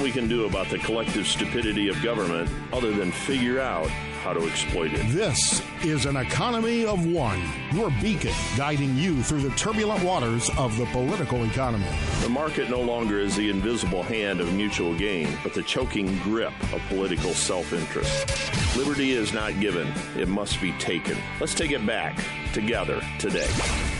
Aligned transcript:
nothing 0.00 0.14
we 0.14 0.20
can 0.20 0.28
do 0.28 0.46
about 0.46 0.68
the 0.70 0.78
collective 0.78 1.26
stupidity 1.26 1.88
of 1.88 2.02
government 2.02 2.50
other 2.72 2.92
than 2.92 3.12
figure 3.12 3.60
out 3.60 3.88
how 4.22 4.32
to 4.32 4.46
exploit 4.46 4.92
it. 4.92 5.06
This 5.08 5.62
is 5.82 6.06
an 6.06 6.16
economy 6.16 6.84
of 6.84 7.06
one, 7.06 7.40
your 7.72 7.90
beacon 8.02 8.34
guiding 8.56 8.96
you 8.96 9.22
through 9.22 9.42
the 9.42 9.50
turbulent 9.56 10.02
waters 10.02 10.50
of 10.58 10.76
the 10.76 10.86
political 10.86 11.44
economy. 11.44 11.86
The 12.20 12.28
market 12.28 12.68
no 12.68 12.80
longer 12.82 13.18
is 13.18 13.34
the 13.34 13.48
invisible 13.48 14.02
hand 14.02 14.40
of 14.40 14.52
mutual 14.52 14.94
gain, 14.94 15.36
but 15.42 15.54
the 15.54 15.62
choking 15.62 16.18
grip 16.18 16.52
of 16.72 16.82
political 16.88 17.32
self 17.32 17.72
interest. 17.72 18.76
Liberty 18.76 19.12
is 19.12 19.32
not 19.32 19.58
given, 19.58 19.92
it 20.16 20.28
must 20.28 20.60
be 20.60 20.72
taken. 20.72 21.16
Let's 21.40 21.54
take 21.54 21.70
it 21.70 21.84
back 21.86 22.22
together 22.52 23.00
today. 23.18 23.48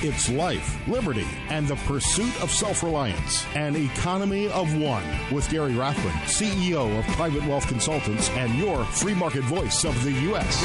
It's 0.02 0.28
life, 0.28 0.76
liberty, 0.86 1.26
and 1.48 1.66
the 1.66 1.76
pursuit 1.76 2.40
of 2.42 2.50
self 2.50 2.82
reliance. 2.82 3.46
An 3.54 3.74
economy 3.74 4.48
of 4.50 4.76
one 4.76 5.04
with 5.32 5.48
Gary 5.48 5.74
Rathbun, 5.74 6.12
CEO 6.26 6.98
of 6.98 7.06
Private 7.16 7.44
Wealth 7.46 7.66
Consultants 7.68 8.28
and 8.30 8.54
your 8.54 8.84
free 8.84 9.14
market 9.14 9.44
voice 9.44 9.84
of 9.84 10.04
the 10.04 10.12
U.S. 10.12 10.62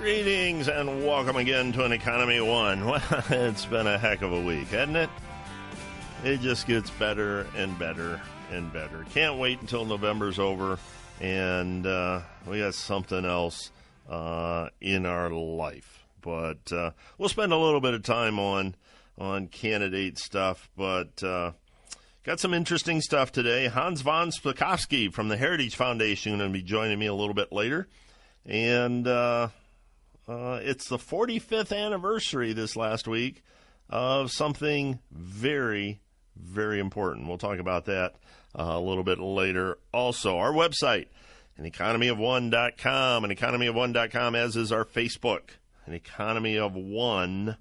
Greetings 0.00 0.68
and 0.68 1.04
welcome 1.04 1.36
again 1.36 1.72
to 1.72 1.84
an 1.84 1.92
Economy 1.92 2.40
One. 2.40 2.86
Well, 2.86 3.02
it's 3.28 3.66
been 3.66 3.86
a 3.86 3.98
heck 3.98 4.22
of 4.22 4.32
a 4.32 4.40
week, 4.40 4.68
hasn't 4.68 4.96
it? 4.96 5.10
It 6.24 6.40
just 6.40 6.66
gets 6.66 6.88
better 6.88 7.46
and 7.54 7.78
better 7.78 8.18
and 8.50 8.72
better. 8.72 9.04
Can't 9.12 9.36
wait 9.36 9.60
until 9.60 9.84
November's 9.84 10.38
over 10.38 10.78
and 11.20 11.86
uh, 11.86 12.22
we 12.46 12.60
got 12.60 12.72
something 12.72 13.26
else 13.26 13.72
uh, 14.08 14.70
in 14.80 15.04
our 15.04 15.28
life. 15.28 16.06
But 16.22 16.72
uh, 16.72 16.92
we'll 17.18 17.28
spend 17.28 17.52
a 17.52 17.58
little 17.58 17.82
bit 17.82 17.92
of 17.92 18.02
time 18.02 18.38
on 18.38 18.76
on 19.18 19.48
candidate 19.48 20.18
stuff, 20.18 20.70
but 20.78 21.22
uh, 21.22 21.52
got 22.24 22.40
some 22.40 22.54
interesting 22.54 23.02
stuff 23.02 23.32
today. 23.32 23.66
Hans 23.66 24.00
von 24.00 24.30
Spakovsky 24.30 25.12
from 25.12 25.28
the 25.28 25.36
Heritage 25.36 25.76
Foundation 25.76 26.38
going 26.38 26.50
to 26.50 26.58
be 26.58 26.62
joining 26.62 26.98
me 26.98 27.04
a 27.04 27.12
little 27.12 27.34
bit 27.34 27.52
later, 27.52 27.86
and 28.46 29.06
uh, 29.06 29.48
uh, 30.30 30.60
it's 30.62 30.88
the 30.88 30.96
45th 30.96 31.76
anniversary 31.76 32.52
this 32.52 32.76
last 32.76 33.08
week 33.08 33.42
of 33.88 34.30
something 34.30 35.00
very, 35.10 36.00
very 36.36 36.78
important. 36.78 37.26
We'll 37.26 37.36
talk 37.36 37.58
about 37.58 37.86
that 37.86 38.14
uh, 38.56 38.62
a 38.62 38.80
little 38.80 39.02
bit 39.02 39.18
later. 39.18 39.78
Also, 39.92 40.36
our 40.36 40.52
website, 40.52 41.06
aneconomyofone.com, 41.60 43.24
and 43.24 43.36
economyofone.com, 43.36 44.36
as 44.36 44.54
is 44.54 44.70
our 44.70 44.84
Facebook, 44.84 45.50
an 45.86 45.94
economy 45.94 46.56
of 46.56 46.76
one 46.76 47.56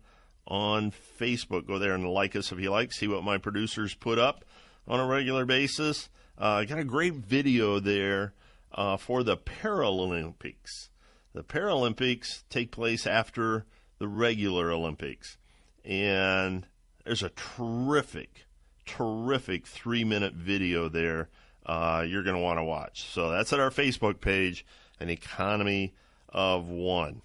on 0.45 0.91
Facebook. 1.19 1.65
Go 1.65 1.79
there 1.79 1.95
and 1.95 2.07
like 2.07 2.35
us 2.35 2.51
if 2.51 2.59
you 2.59 2.69
like. 2.69 2.93
See 2.93 3.07
what 3.07 3.23
my 3.23 3.39
producers 3.39 3.95
put 3.95 4.19
up 4.19 4.45
on 4.87 4.99
a 4.99 5.07
regular 5.07 5.45
basis. 5.45 6.07
Uh, 6.37 6.63
got 6.65 6.77
a 6.77 6.83
great 6.83 7.15
video 7.15 7.79
there 7.79 8.33
uh, 8.75 8.97
for 8.97 9.23
the 9.23 9.37
Paralympics. 9.37 10.88
The 11.33 11.43
Paralympics 11.43 12.43
take 12.49 12.71
place 12.71 13.05
after 13.05 13.65
the 13.99 14.07
regular 14.07 14.71
Olympics, 14.71 15.37
and 15.85 16.65
there's 17.05 17.23
a 17.23 17.29
terrific 17.29 18.45
terrific 18.89 19.67
three 19.67 20.03
minute 20.03 20.33
video 20.33 20.89
there 20.89 21.29
uh, 21.65 22.03
you're 22.07 22.23
going 22.23 22.35
to 22.35 22.41
want 22.41 22.57
to 22.57 22.63
watch. 22.63 23.03
So 23.13 23.29
that's 23.29 23.53
at 23.53 23.59
our 23.59 23.69
Facebook 23.69 24.19
page, 24.19 24.65
An 24.99 25.09
Economy 25.09 25.93
of 26.29 26.67
One. 26.67 27.21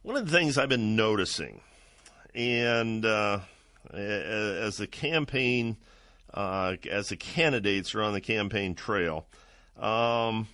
One 0.00 0.16
of 0.16 0.24
the 0.24 0.32
things 0.32 0.56
I've 0.56 0.70
been 0.70 0.96
noticing, 0.96 1.60
and 2.34 3.04
uh, 3.04 3.40
as 3.92 4.78
the 4.78 4.86
campaign, 4.86 5.76
uh, 6.32 6.76
as 6.90 7.10
the 7.10 7.16
candidates 7.16 7.94
are 7.94 8.02
on 8.02 8.14
the 8.14 8.20
campaign 8.20 8.74
trail, 8.74 9.26
um, 9.78 10.48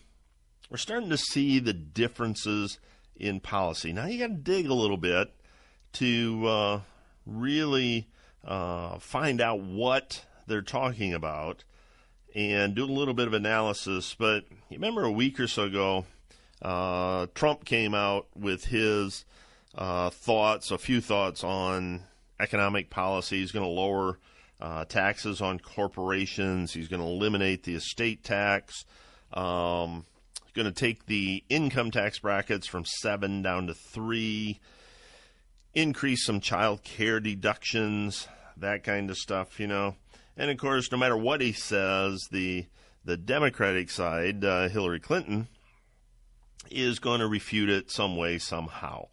we're 0.71 0.77
starting 0.77 1.11
to 1.11 1.17
see 1.17 1.59
the 1.59 1.73
differences 1.73 2.79
in 3.17 3.41
policy. 3.41 3.93
Now 3.93 4.07
you 4.07 4.19
got 4.19 4.29
to 4.29 4.35
dig 4.35 4.69
a 4.69 4.75
little 4.75 4.97
bit 4.97 5.35
to 5.95 6.47
uh, 6.47 6.81
really 7.27 8.09
uh, 8.45 8.99
find 8.99 9.41
out 9.41 9.61
what 9.61 10.25
they're 10.47 10.63
talking 10.63 11.15
about 11.15 11.65
and 12.35 12.75
do 12.75 12.85
a 12.85 12.87
little 12.87 13.15
bit 13.15 13.27
of 13.27 13.35
analysis. 13.35 14.15
But 14.19 14.45
you 14.69 14.77
remember 14.77 15.05
a 15.05 15.11
week 15.11 15.41
or 15.41 15.47
so 15.47 15.65
ago, 15.65 16.05
uh, 16.63 17.27
Trump 17.35 17.65
came 17.65 17.95
out 17.95 18.27
with 18.37 18.67
his 18.67 19.25
uh, 19.75 20.11
thoughts, 20.11 20.71
a 20.71 20.79
few 20.79 21.01
thoughts 21.01 21.43
on 21.43 22.03
economic 22.41 22.91
policy. 22.91 23.41
He's 23.41 23.53
going 23.53 23.65
to 23.65 23.71
lower 23.71 24.19
uh, 24.61 24.85
taxes 24.85 25.41
on 25.41 25.59
corporations. 25.59 26.73
He's 26.73 26.89
going 26.89 27.03
to 27.03 27.07
eliminate 27.07 27.65
the 27.65 27.75
estate 27.75 28.25
tax. 28.25 28.85
Um, 29.33 30.05
going 30.59 30.73
to 30.73 30.81
take 30.81 31.07
the 31.07 31.45
income 31.49 31.93
tax 31.93 32.19
brackets 32.19 32.67
from 32.67 32.85
seven 32.85 33.43
down 33.43 33.69
to 33.69 33.75
three 33.75 34.59
increase 35.73 36.27
some 36.27 36.41
child 36.41 36.83
care 36.83 37.21
deductions, 37.21 38.27
that 38.57 38.83
kind 38.83 39.09
of 39.09 39.17
stuff, 39.17 39.61
you 39.61 39.69
know. 39.69 39.95
And 40.37 40.51
of 40.51 40.59
course, 40.59 40.91
no 40.91 40.99
matter 40.99 41.17
what 41.17 41.41
he 41.41 41.53
says, 41.53 42.27
the 42.33 42.67
the 43.05 43.17
Democratic 43.17 43.89
side, 43.89 44.45
uh, 44.45 44.69
Hillary 44.69 44.99
Clinton, 44.99 45.47
is 46.73 46.99
going 46.99 47.21
to 47.21 47.29
refute 47.29 47.71
it 47.71 47.93
some 47.93 48.17
way, 48.17 48.39
somehow. 48.39 49.07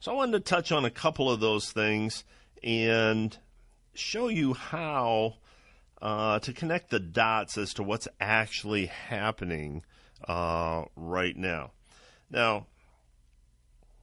So 0.00 0.12
I 0.12 0.14
wanted 0.14 0.32
to 0.32 0.40
touch 0.40 0.72
on 0.72 0.86
a 0.86 0.90
couple 0.90 1.30
of 1.30 1.40
those 1.40 1.70
things 1.72 2.24
and 2.62 3.36
show 3.92 4.28
you 4.28 4.54
how 4.54 5.34
uh, 6.00 6.38
to 6.38 6.54
connect 6.54 6.88
the 6.88 7.00
dots 7.00 7.58
as 7.58 7.74
to 7.74 7.82
what's 7.82 8.08
actually 8.18 8.86
happening 8.86 9.84
uh, 10.26 10.84
right 10.96 11.36
now. 11.36 11.72
Now, 12.30 12.66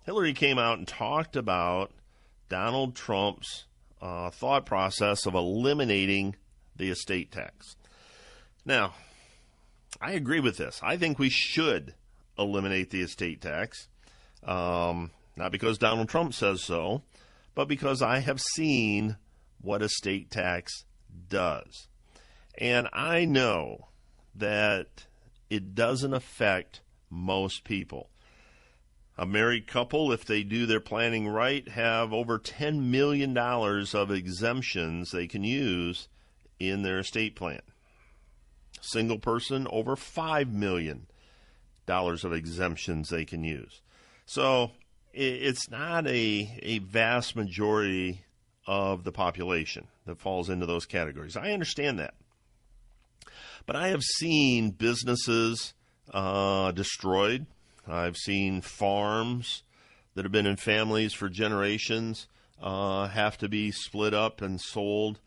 Hillary 0.05 0.33
came 0.33 0.57
out 0.57 0.77
and 0.77 0.87
talked 0.87 1.35
about 1.35 1.91
Donald 2.49 2.95
Trump's 2.95 3.65
uh, 4.01 4.29
thought 4.29 4.65
process 4.65 5.25
of 5.25 5.33
eliminating 5.33 6.35
the 6.75 6.89
estate 6.89 7.31
tax. 7.31 7.75
Now, 8.65 8.93
I 10.01 10.11
agree 10.11 10.39
with 10.39 10.57
this. 10.57 10.79
I 10.83 10.97
think 10.97 11.19
we 11.19 11.29
should 11.29 11.93
eliminate 12.37 12.89
the 12.89 13.01
estate 13.01 13.41
tax. 13.41 13.87
Um, 14.43 15.11
not 15.35 15.51
because 15.51 15.77
Donald 15.77 16.09
Trump 16.09 16.33
says 16.33 16.61
so, 16.63 17.03
but 17.55 17.67
because 17.67 18.01
I 18.01 18.19
have 18.19 18.41
seen 18.41 19.17
what 19.61 19.81
estate 19.81 20.29
tax 20.29 20.85
does. 21.29 21.87
And 22.57 22.89
I 22.91 23.25
know 23.25 23.87
that 24.35 25.05
it 25.53 25.75
doesn't 25.75 26.15
affect 26.15 26.81
most 27.11 27.63
people. 27.63 28.09
A 29.19 29.25
married 29.27 29.67
couple, 29.67 30.11
if 30.11 30.25
they 30.25 30.41
do 30.41 30.65
their 30.65 30.79
planning 30.79 31.27
right, 31.27 31.67
have 31.69 32.11
over 32.11 32.39
$10 32.39 32.85
million 32.85 33.37
of 33.37 34.09
exemptions 34.09 35.11
they 35.11 35.27
can 35.27 35.43
use 35.43 36.07
in 36.59 36.81
their 36.81 36.97
estate 36.97 37.35
plan. 37.35 37.61
Single 38.81 39.19
person, 39.19 39.67
over 39.69 39.95
$5 39.95 40.51
million 40.51 41.05
of 41.87 42.33
exemptions 42.33 43.09
they 43.09 43.23
can 43.23 43.43
use. 43.43 43.81
So 44.25 44.71
it's 45.13 45.69
not 45.69 46.07
a, 46.07 46.57
a 46.63 46.79
vast 46.79 47.35
majority 47.35 48.25
of 48.65 49.03
the 49.03 49.11
population 49.11 49.87
that 50.07 50.19
falls 50.19 50.49
into 50.49 50.65
those 50.65 50.87
categories. 50.87 51.37
I 51.37 51.51
understand 51.51 51.99
that. 51.99 52.15
But 53.65 53.75
I 53.75 53.89
have 53.89 54.03
seen 54.03 54.71
businesses 54.71 55.73
uh, 56.13 56.71
destroyed 56.71 57.45
I've 57.87 58.17
seen 58.17 58.61
farms 58.61 59.63
that 60.15 60.23
have 60.23 60.31
been 60.31 60.45
in 60.45 60.55
families 60.55 61.13
for 61.13 61.29
generations 61.29 62.27
uh, 62.61 63.07
have 63.07 63.37
to 63.39 63.49
be 63.49 63.71
split 63.71 64.13
up 64.13 64.41
and 64.41 64.61
sold, 64.61 65.19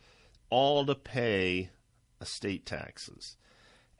all 0.48 0.86
to 0.86 0.94
pay 0.94 1.70
estate 2.20 2.64
taxes. 2.64 3.36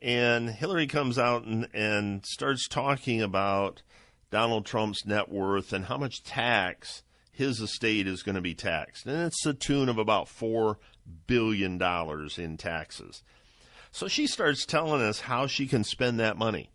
And 0.00 0.50
Hillary 0.50 0.86
comes 0.86 1.18
out 1.18 1.44
and, 1.44 1.68
and 1.74 2.24
starts 2.24 2.68
talking 2.68 3.20
about 3.20 3.82
Donald 4.30 4.64
Trump's 4.64 5.04
net 5.04 5.28
worth 5.28 5.72
and 5.72 5.86
how 5.86 5.98
much 5.98 6.22
tax 6.22 7.02
his 7.30 7.60
estate 7.60 8.06
is 8.06 8.22
going 8.22 8.36
to 8.36 8.40
be 8.40 8.54
taxed. 8.54 9.06
And 9.06 9.26
it's 9.26 9.44
a 9.44 9.52
tune 9.52 9.88
of 9.88 9.98
about 9.98 10.26
$4 10.26 10.76
billion 11.26 11.80
in 12.38 12.56
taxes. 12.56 13.22
So 13.96 14.08
she 14.08 14.26
starts 14.26 14.66
telling 14.66 15.00
us 15.00 15.20
how 15.20 15.46
she 15.46 15.66
can 15.66 15.82
spend 15.82 16.20
that 16.20 16.36
money. 16.36 16.68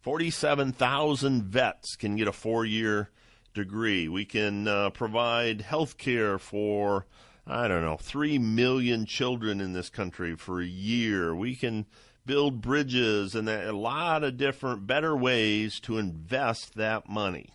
47,000 0.00 1.44
vets 1.44 1.94
can 1.94 2.16
get 2.16 2.26
a 2.26 2.32
four 2.32 2.64
year 2.64 3.10
degree. 3.52 4.08
We 4.08 4.24
can 4.24 4.66
uh, 4.66 4.88
provide 4.88 5.60
health 5.60 5.98
care 5.98 6.38
for, 6.38 7.04
I 7.46 7.68
don't 7.68 7.82
know, 7.82 7.98
3 7.98 8.38
million 8.38 9.04
children 9.04 9.60
in 9.60 9.74
this 9.74 9.90
country 9.90 10.36
for 10.36 10.62
a 10.62 10.66
year. 10.66 11.36
We 11.36 11.54
can 11.54 11.84
build 12.24 12.62
bridges 12.62 13.34
and 13.34 13.46
a 13.46 13.76
lot 13.76 14.24
of 14.24 14.38
different 14.38 14.86
better 14.86 15.14
ways 15.14 15.78
to 15.80 15.98
invest 15.98 16.76
that 16.76 17.10
money. 17.10 17.50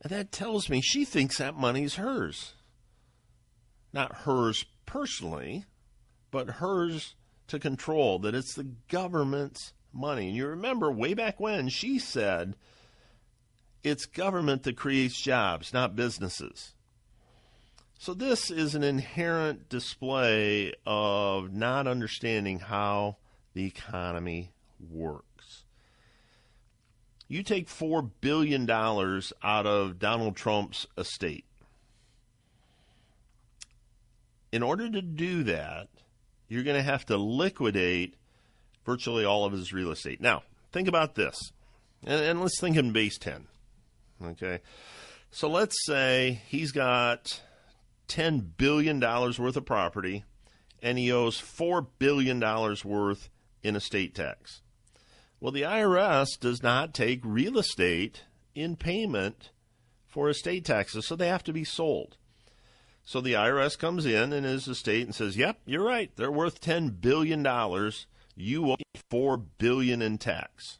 And 0.00 0.12
that 0.12 0.30
tells 0.30 0.70
me 0.70 0.80
she 0.80 1.04
thinks 1.04 1.38
that 1.38 1.56
money's 1.56 1.96
hers. 1.96 2.52
not 3.92 4.18
hers 4.18 4.64
personally, 4.86 5.64
but 6.34 6.56
hers 6.56 7.14
to 7.46 7.60
control, 7.60 8.18
that 8.18 8.34
it's 8.34 8.54
the 8.54 8.66
government's 8.88 9.72
money. 9.92 10.26
And 10.26 10.36
you 10.36 10.48
remember 10.48 10.90
way 10.90 11.14
back 11.14 11.38
when 11.38 11.68
she 11.68 12.00
said 12.00 12.56
it's 13.84 14.04
government 14.04 14.64
that 14.64 14.76
creates 14.76 15.20
jobs, 15.20 15.72
not 15.72 15.94
businesses. 15.94 16.74
So, 18.00 18.14
this 18.14 18.50
is 18.50 18.74
an 18.74 18.82
inherent 18.82 19.68
display 19.68 20.74
of 20.84 21.52
not 21.52 21.86
understanding 21.86 22.58
how 22.58 23.18
the 23.52 23.66
economy 23.66 24.50
works. 24.90 25.62
You 27.28 27.44
take 27.44 27.68
$4 27.68 28.10
billion 28.20 28.68
out 28.68 29.66
of 29.66 30.00
Donald 30.00 30.34
Trump's 30.34 30.88
estate. 30.98 31.44
In 34.50 34.64
order 34.64 34.90
to 34.90 35.00
do 35.00 35.44
that, 35.44 35.88
you're 36.48 36.62
going 36.62 36.76
to 36.76 36.82
have 36.82 37.06
to 37.06 37.16
liquidate 37.16 38.16
virtually 38.84 39.24
all 39.24 39.44
of 39.44 39.52
his 39.52 39.72
real 39.72 39.90
estate. 39.90 40.20
Now, 40.20 40.42
think 40.72 40.88
about 40.88 41.14
this, 41.14 41.36
and, 42.04 42.22
and 42.22 42.40
let's 42.40 42.60
think 42.60 42.76
in 42.76 42.92
base 42.92 43.18
10. 43.18 43.46
Okay. 44.22 44.60
So 45.30 45.48
let's 45.48 45.74
say 45.84 46.42
he's 46.46 46.70
got 46.70 47.40
$10 48.08 48.56
billion 48.56 49.00
worth 49.00 49.56
of 49.56 49.64
property 49.64 50.24
and 50.80 50.98
he 50.98 51.10
owes 51.10 51.40
$4 51.40 51.86
billion 51.98 52.38
worth 52.84 53.30
in 53.62 53.74
estate 53.74 54.14
tax. 54.14 54.60
Well, 55.40 55.50
the 55.50 55.62
IRS 55.62 56.38
does 56.38 56.62
not 56.62 56.94
take 56.94 57.20
real 57.24 57.58
estate 57.58 58.22
in 58.54 58.76
payment 58.76 59.50
for 60.06 60.28
estate 60.28 60.64
taxes, 60.64 61.06
so 61.06 61.16
they 61.16 61.28
have 61.28 61.42
to 61.44 61.52
be 61.52 61.64
sold. 61.64 62.16
So 63.04 63.20
the 63.20 63.34
IRS 63.34 63.78
comes 63.78 64.06
in 64.06 64.32
in 64.32 64.44
his 64.44 64.66
estate 64.66 65.04
and 65.04 65.14
says, 65.14 65.36
"Yep, 65.36 65.60
you're 65.66 65.84
right. 65.84 66.10
They're 66.16 66.32
worth 66.32 66.60
10 66.60 66.90
billion 66.90 67.42
dollars. 67.42 68.06
You 68.34 68.72
owe 68.72 68.76
4 69.10 69.36
billion 69.36 70.00
in 70.00 70.18
tax." 70.18 70.78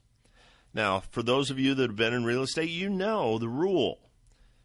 Now, 0.72 1.00
for 1.10 1.22
those 1.22 1.50
of 1.50 1.58
you 1.58 1.74
that 1.74 1.90
have 1.90 1.96
been 1.96 2.14
in 2.14 2.24
real 2.24 2.42
estate, 2.42 2.70
you 2.70 2.88
know 2.88 3.38
the 3.38 3.48
rule. 3.48 4.10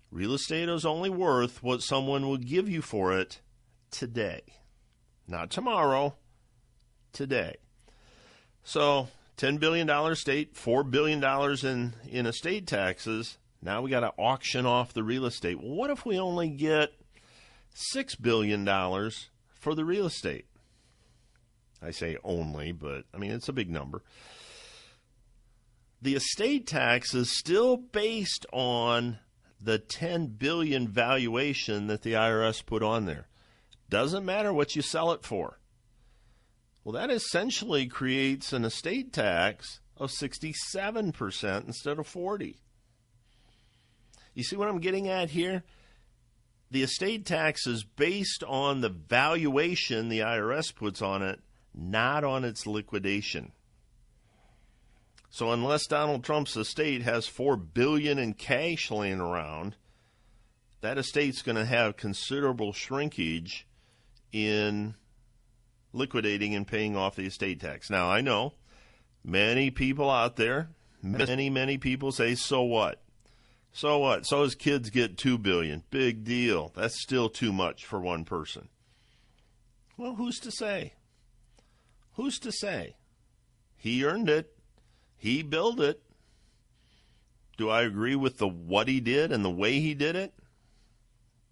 Real 0.10 0.34
estate 0.34 0.68
is 0.68 0.86
only 0.86 1.10
worth 1.10 1.62
what 1.62 1.84
someone 1.84 2.28
will 2.28 2.38
give 2.38 2.68
you 2.68 2.82
for 2.82 3.16
it 3.16 3.42
today. 3.92 4.42
Not 5.28 5.52
tomorrow, 5.52 6.16
today. 7.14 7.58
So, 8.64 9.10
$10 9.38 9.60
billion 9.60 9.88
estate, 9.90 10.56
$4 10.56 10.90
billion 10.90 11.24
in, 11.64 11.94
in 12.10 12.26
estate 12.26 12.66
taxes. 12.66 13.38
Now 13.62 13.82
we 13.82 13.92
got 13.92 14.00
to 14.00 14.14
auction 14.18 14.66
off 14.66 14.94
the 14.94 15.04
real 15.04 15.26
estate. 15.26 15.60
Well, 15.62 15.76
what 15.76 15.92
if 15.92 16.06
we 16.06 16.18
only 16.18 16.50
get 16.50 16.92
$6 17.76 18.22
billion 18.22 18.66
for 19.54 19.76
the 19.76 19.86
real 19.86 20.06
estate? 20.06 20.46
I 21.82 21.92
say 21.92 22.18
only, 22.24 22.72
but 22.72 23.06
I 23.14 23.18
mean, 23.18 23.32
it's 23.32 23.50
a 23.50 23.54
big 23.54 23.70
number. 23.70 24.04
The 26.02 26.16
estate 26.16 26.68
tax 26.68 27.14
is 27.14 27.38
still 27.38 27.78
based 27.78 28.46
on 28.52 29.20
the 29.62 29.80
10 29.80 30.28
billion 30.28 30.88
valuation 30.88 31.88
that 31.88 32.02
the 32.02 32.14
IRS 32.14 32.66
put 32.66 32.84
on 32.84 33.06
there. 33.06 33.28
Doesn't 33.90 34.26
matter 34.26 34.54
what 34.54 34.76
you 34.76 34.82
sell 34.82 35.12
it 35.12 35.24
for. 35.24 35.60
Well, 36.84 36.94
that 36.94 37.12
essentially 37.12 37.88
creates 37.88 38.54
an 38.54 38.64
estate 38.64 39.12
tax 39.12 39.82
of 39.98 40.12
67% 40.12 41.68
instead 41.68 42.00
of 42.00 42.08
40. 42.08 42.62
You 44.34 44.44
see 44.44 44.56
what 44.56 44.70
I'm 44.70 44.80
getting 44.80 45.10
at 45.10 45.32
here? 45.32 45.64
The 46.72 46.84
estate 46.84 47.26
tax 47.26 47.66
is 47.66 47.84
based 47.84 48.44
on 48.44 48.82
the 48.82 48.90
valuation 48.90 50.10
the 50.10 50.20
IRS 50.20 50.74
puts 50.74 51.02
on 51.02 51.24
it, 51.24 51.40
not 51.74 52.24
on 52.24 52.44
its 52.44 52.68
liquidation. 52.68 53.52
So 55.32 55.52
unless 55.52 55.88
Donald 55.88 56.24
Trump's 56.24 56.58
estate 56.58 57.04
has 57.04 57.28
4 57.28 57.56
billion 57.56 58.20
in 58.20 58.34
cash 58.34 58.92
laying 58.92 59.20
around, 59.20 59.76
that 60.82 60.98
estate's 60.98 61.42
going 61.42 61.56
to 61.56 61.66
have 61.66 61.98
considerable 61.98 62.74
shrinkage 62.74 63.68
in 64.32 64.96
liquidating 65.94 66.56
and 66.56 66.68
paying 66.68 66.96
off 66.96 67.16
the 67.16 67.26
estate 67.26 67.60
tax. 67.60 67.90
Now, 67.90 68.10
I 68.10 68.22
know 68.22 68.54
many 69.24 69.72
people 69.72 70.10
out 70.10 70.36
there, 70.36 70.70
many 71.02 71.50
many 71.50 71.78
people 71.78 72.12
say 72.12 72.36
so 72.36 72.62
what? 72.62 73.02
So 73.72 74.00
what? 74.00 74.26
So 74.26 74.44
his 74.44 74.56
kids 74.56 74.90
get 74.90 75.18
2 75.18 75.38
billion. 75.38 75.84
Big 75.90 76.24
deal. 76.24 76.72
That's 76.76 77.02
still 77.02 77.30
too 77.30 77.54
much 77.54 77.86
for 77.86 78.00
one 78.00 78.26
person. 78.26 78.70
Well, 79.98 80.16
who's 80.16 80.40
to 80.40 80.52
say? 80.52 80.94
Who's 82.14 82.40
to 82.40 82.52
say? 82.52 82.96
He 83.78 84.04
earned 84.04 84.30
it. 84.30 84.58
He 85.18 85.44
built 85.44 85.80
it. 85.80 86.02
Do 87.58 87.70
I 87.70 87.82
agree 87.82 88.16
with 88.16 88.38
the 88.38 88.48
what 88.48 88.88
he 88.88 89.00
did 89.02 89.32
and 89.32 89.44
the 89.44 89.50
way 89.50 89.80
he 89.80 89.94
did 89.94 90.16
it? 90.16 90.34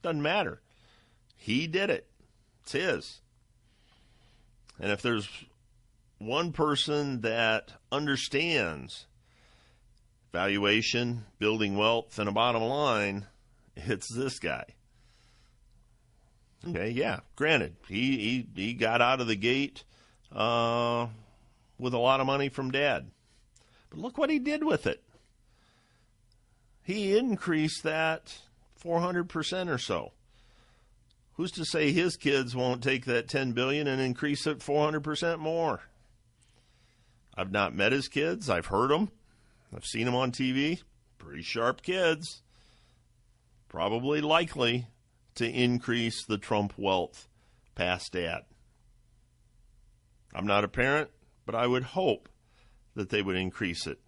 Doesn't 0.02 0.22
matter. 0.22 0.62
He 1.36 1.68
did 1.68 1.90
it. 1.90 2.08
It's 2.64 2.72
his. 2.72 3.22
And 4.80 4.92
if 4.92 5.02
there's 5.02 5.28
one 6.18 6.52
person 6.52 7.22
that 7.22 7.74
understands 7.92 9.07
valuation, 10.32 11.26
building 11.40 11.78
wealth, 11.78 12.20
and 12.20 12.30
a 12.30 12.32
bottom 12.32 12.64
line, 12.64 13.26
it's 13.76 14.14
this 14.14 14.40
guy. 14.40 14.66
Okay, 16.68 16.90
yeah, 16.90 17.20
granted, 17.36 17.76
he 17.88 18.18
he, 18.18 18.62
he 18.62 18.74
got 18.74 19.02
out 19.02 19.22
of 19.22 19.28
the 19.28 19.36
gate 19.36 19.84
uh, 20.32 21.08
with 21.78 21.94
a 21.94 22.00
lot 22.00 22.20
of 22.20 22.26
money 22.26 22.50
from 22.50 22.72
dad. 22.72 23.12
But 23.90 24.00
look 24.00 24.18
what 24.18 24.30
he 24.30 24.40
did 24.40 24.64
with 24.64 24.88
it. 24.88 25.04
He 26.84 27.18
increased 27.18 27.84
that 27.84 28.40
400% 28.84 29.70
or 29.70 29.78
so. 29.78 30.14
Who's 31.34 31.52
to 31.52 31.66
say 31.66 31.92
his 31.92 32.16
kids 32.16 32.56
won't 32.56 32.82
take 32.82 33.06
that 33.06 33.28
10 33.28 33.52
billion 33.52 33.88
and 33.88 34.02
increase 34.02 34.48
it 34.48 34.60
400% 34.60 35.40
more? 35.40 35.82
I've 37.36 37.52
not 37.52 37.76
met 37.76 37.92
his 37.92 38.08
kids. 38.08 38.50
I've 38.50 38.68
heard 38.68 38.90
them. 38.90 39.12
I've 39.76 39.86
seen 39.86 40.06
them 40.06 40.16
on 40.16 40.32
TV. 40.32 40.82
Pretty 41.18 41.44
sharp 41.44 41.82
kids. 41.82 42.42
Probably 43.70 44.22
likely 44.22 44.88
to 45.36 45.50
increase 45.50 46.24
the 46.24 46.38
Trump 46.38 46.74
wealth 46.78 47.28
past 47.76 48.14
that. 48.14 48.46
I'm 50.34 50.48
not 50.48 50.64
a 50.64 50.70
parent, 50.70 51.10
but 51.46 51.56
I 51.56 51.68
would 51.68 51.84
hope 51.84 52.30
that 52.96 53.10
they 53.10 53.22
would 53.22 53.36
increase 53.36 53.86
it 53.88 54.00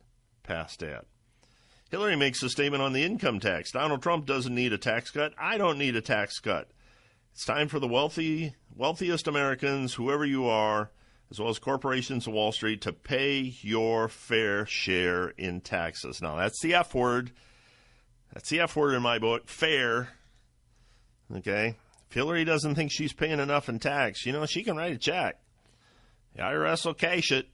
past 0.43 0.79
that. 0.79 1.05
Hillary 1.89 2.15
makes 2.15 2.43
a 2.43 2.49
statement 2.49 2.83
on 2.83 2.93
the 2.93 3.03
income 3.03 3.39
tax. 3.39 3.71
Donald 3.71 4.01
Trump 4.01 4.25
doesn't 4.25 4.53
need 4.53 4.73
a 4.73 4.77
tax 4.77 5.11
cut. 5.11 5.33
I 5.39 5.57
don't 5.57 5.77
need 5.77 5.95
a 5.95 6.01
tax 6.01 6.39
cut. 6.39 6.69
It's 7.33 7.45
time 7.45 7.67
for 7.67 7.79
the 7.79 7.87
wealthy, 7.87 8.55
wealthiest 8.75 9.27
Americans, 9.27 9.93
whoever 9.93 10.25
you 10.25 10.47
are, 10.47 10.91
as 11.31 11.39
well 11.39 11.49
as 11.49 11.59
corporations 11.59 12.27
of 12.27 12.33
Wall 12.33 12.51
Street, 12.51 12.81
to 12.81 12.93
pay 12.93 13.55
your 13.61 14.07
fair 14.07 14.65
share 14.65 15.29
in 15.29 15.61
taxes. 15.61 16.21
Now, 16.21 16.35
that's 16.35 16.61
the 16.61 16.73
F 16.73 16.93
word. 16.93 17.31
That's 18.33 18.49
the 18.49 18.61
F 18.61 18.75
word 18.75 18.93
in 18.95 19.01
my 19.01 19.19
book. 19.19 19.47
Fair. 19.47 20.09
Okay? 21.35 21.75
If 22.09 22.13
Hillary 22.13 22.45
doesn't 22.45 22.75
think 22.75 22.91
she's 22.91 23.13
paying 23.13 23.39
enough 23.39 23.69
in 23.69 23.79
tax, 23.79 24.25
you 24.25 24.31
know, 24.31 24.45
she 24.45 24.63
can 24.63 24.77
write 24.77 24.93
a 24.93 24.97
check. 24.97 25.39
The 26.35 26.41
IRS 26.41 26.85
will 26.85 26.93
cash 26.93 27.31
it. 27.31 27.47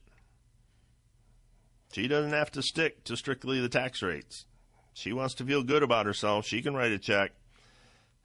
She 1.94 2.08
doesn't 2.08 2.34
have 2.34 2.51
to 2.51 2.62
stick 2.62 3.03
to 3.05 3.15
strictly 3.15 3.60
the 3.60 3.70
tax 3.70 4.01
rates. 4.01 4.46
She 4.94 5.12
wants 5.12 5.36
to 5.36 5.46
feel 5.46 5.63
good 5.63 5.84
about 5.84 6.05
herself. 6.05 6.46
She 6.46 6.62
can 6.62 6.74
write 6.74 6.91
a 6.91 7.00
check. 7.00 7.32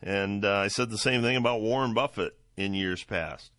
And 0.02 0.44
uh, 0.44 0.58
I 0.58 0.68
said 0.68 0.90
the 0.90 0.98
same 0.98 1.22
thing 1.22 1.36
about 1.36 1.60
Warren 1.60 1.94
Buffett 1.94 2.36
in 2.56 2.74
years 2.74 3.04
past, 3.04 3.50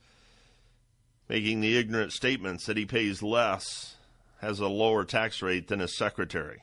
making 1.31 1.61
the 1.61 1.77
ignorant 1.77 2.11
statements 2.11 2.65
that 2.65 2.75
he 2.75 2.85
pays 2.85 3.23
less, 3.23 3.95
has 4.41 4.59
a 4.59 4.67
lower 4.67 5.05
tax 5.05 5.41
rate 5.41 5.69
than 5.69 5.79
his 5.79 5.95
secretary. 5.95 6.61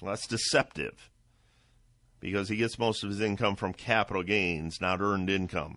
Well, 0.00 0.12
that's 0.12 0.26
deceptive 0.26 1.10
because 2.20 2.48
he 2.48 2.56
gets 2.56 2.78
most 2.78 3.04
of 3.04 3.10
his 3.10 3.20
income 3.20 3.56
from 3.56 3.74
capital 3.74 4.22
gains, 4.22 4.80
not 4.80 5.02
earned 5.02 5.28
income. 5.28 5.76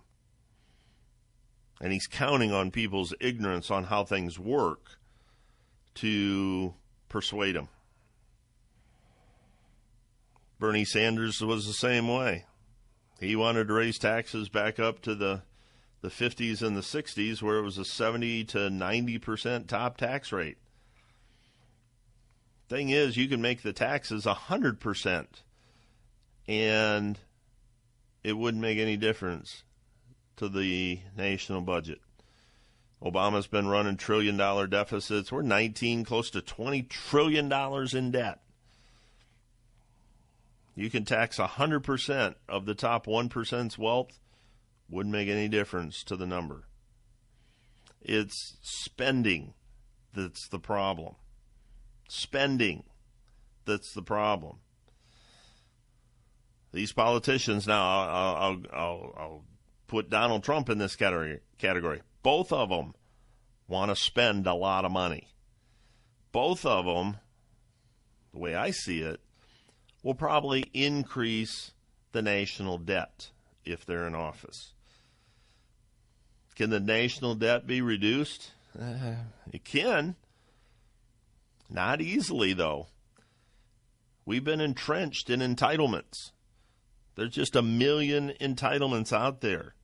And 1.81 1.91
he's 1.91 2.07
counting 2.07 2.53
on 2.53 2.71
people's 2.71 3.13
ignorance 3.19 3.69
on 3.69 3.83
how 3.83 4.05
things 4.05 4.39
work 4.39 4.91
to 5.95 6.73
persuade 7.09 7.57
him. 7.57 7.67
Bernie 10.57 10.85
Sanders 10.85 11.41
was 11.41 11.67
the 11.67 11.73
same 11.73 12.07
way. 12.07 12.45
He 13.19 13.35
wanted 13.35 13.67
to 13.67 13.73
raise 13.73 13.97
taxes 13.97 14.47
back 14.47 14.79
up 14.79 15.01
to 15.01 15.15
the 15.15 15.41
the 16.03 16.09
50s 16.09 16.61
and 16.61 16.75
the 16.75 16.81
60s 16.81 17.41
where 17.41 17.57
it 17.57 17.61
was 17.63 17.77
a 17.77 17.85
70 17.85 18.43
to 18.43 18.57
90% 18.57 19.67
top 19.67 19.95
tax 19.95 20.33
rate. 20.33 20.57
Thing 22.67 22.89
is, 22.89 23.15
you 23.15 23.29
can 23.29 23.41
make 23.41 23.61
the 23.61 23.71
taxes 23.71 24.25
100% 24.25 25.25
and 26.45 27.19
it 28.21 28.33
wouldn't 28.33 28.61
make 28.61 28.77
any 28.77 28.97
difference 28.97 29.63
to 30.35 30.49
the 30.49 30.99
national 31.15 31.61
budget. 31.61 32.01
Obama's 33.01 33.47
been 33.47 33.67
running 33.67 33.95
trillion 33.95 34.35
dollar 34.35 34.67
deficits. 34.67 35.31
We're 35.31 35.41
19, 35.41 36.03
close 36.03 36.29
to 36.31 36.41
20 36.41 36.83
trillion 36.83 37.47
dollars 37.47 37.93
in 37.93 38.11
debt. 38.11 38.41
You 40.75 40.89
can 40.89 41.05
tax 41.05 41.37
100% 41.37 42.35
of 42.49 42.65
the 42.65 42.75
top 42.75 43.05
1%'s 43.05 43.77
wealth, 43.77 44.19
wouldn't 44.89 45.13
make 45.13 45.27
any 45.27 45.47
difference 45.47 46.03
to 46.03 46.15
the 46.15 46.25
number. 46.25 46.65
It's 48.01 48.57
spending 48.61 49.53
that's 50.13 50.47
the 50.49 50.59
problem. 50.59 51.15
Spending 52.07 52.83
that's 53.65 53.93
the 53.93 54.03
problem. 54.03 54.57
These 56.71 56.91
politicians 56.91 57.67
now, 57.67 57.81
I'll, 57.81 58.35
I'll, 58.35 58.61
I'll, 58.73 59.13
I'll 59.17 59.43
put 59.87 60.09
Donald 60.09 60.43
Trump 60.43 60.69
in 60.69 60.79
this 60.79 60.95
category. 60.95 61.39
Category. 61.57 62.01
Both 62.23 62.51
of 62.51 62.69
them 62.69 62.93
want 63.67 63.89
to 63.89 63.95
spend 63.95 64.47
a 64.47 64.53
lot 64.53 64.85
of 64.85 64.91
money. 64.91 65.27
Both 66.31 66.65
of 66.65 66.85
them, 66.85 67.17
the 68.33 68.39
way 68.39 68.55
I 68.55 68.71
see 68.71 69.01
it, 69.01 69.19
will 70.01 70.15
probably 70.15 70.65
increase 70.73 71.71
the 72.11 72.21
national 72.21 72.79
debt 72.79 73.29
if 73.65 73.85
they're 73.85 74.07
in 74.07 74.15
office. 74.15 74.73
Can 76.55 76.69
the 76.69 76.79
national 76.79 77.35
debt 77.35 77.65
be 77.65 77.81
reduced? 77.81 78.51
Uh, 78.79 79.15
it 79.51 79.63
can. 79.63 80.15
Not 81.69 82.01
easily, 82.01 82.53
though. 82.53 82.87
We've 84.25 84.43
been 84.43 84.61
entrenched 84.61 85.29
in 85.29 85.39
entitlements. 85.39 86.31
There's 87.15 87.33
just 87.33 87.55
a 87.55 87.61
million 87.61 88.33
entitlements 88.39 89.11
out 89.11 89.41
there. 89.41 89.75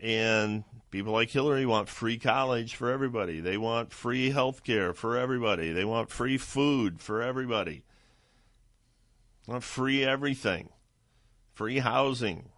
And 0.00 0.64
people 0.90 1.12
like 1.12 1.30
Hillary 1.30 1.66
want 1.66 1.88
free 1.88 2.18
college 2.18 2.74
for 2.74 2.90
everybody. 2.90 3.40
They 3.40 3.56
want 3.56 3.92
free 3.92 4.30
health 4.30 4.62
care 4.62 4.92
for 4.92 5.16
everybody. 5.16 5.72
They 5.72 5.84
want 5.84 6.10
free 6.10 6.38
food 6.38 7.00
for 7.00 7.22
everybody. 7.22 7.82
They 9.46 9.52
want 9.52 9.64
free 9.64 10.04
everything. 10.04 10.68
Free 11.54 11.78
housing. 11.78 12.50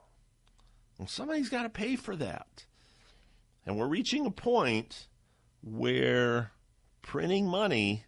Well, 1.01 1.09
somebody's 1.09 1.49
got 1.49 1.63
to 1.63 1.71
pay 1.71 1.97
for 1.97 2.15
that. 2.17 2.67
And 3.65 3.79
we're 3.79 3.87
reaching 3.87 4.27
a 4.27 4.31
point 4.31 5.07
where 5.63 6.53
printing 7.01 7.47
money 7.47 8.05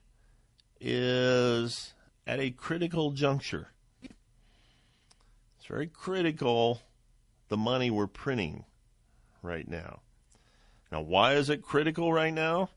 is 0.79 1.95
at 2.27 2.39
a 2.39 2.51
critical 2.51 3.13
juncture. 3.13 3.69
It's 4.03 5.65
very 5.67 5.87
critical 5.87 6.83
the 7.49 7.57
money 7.57 7.91
we're 7.91 8.07
printing 8.07 8.67
right 9.41 9.67
now. 9.67 10.01
Now, 10.91 11.01
why 11.01 11.37
is 11.37 11.49
it 11.49 11.63
critical 11.63 12.13
right 12.13 12.35
now? 12.35 12.69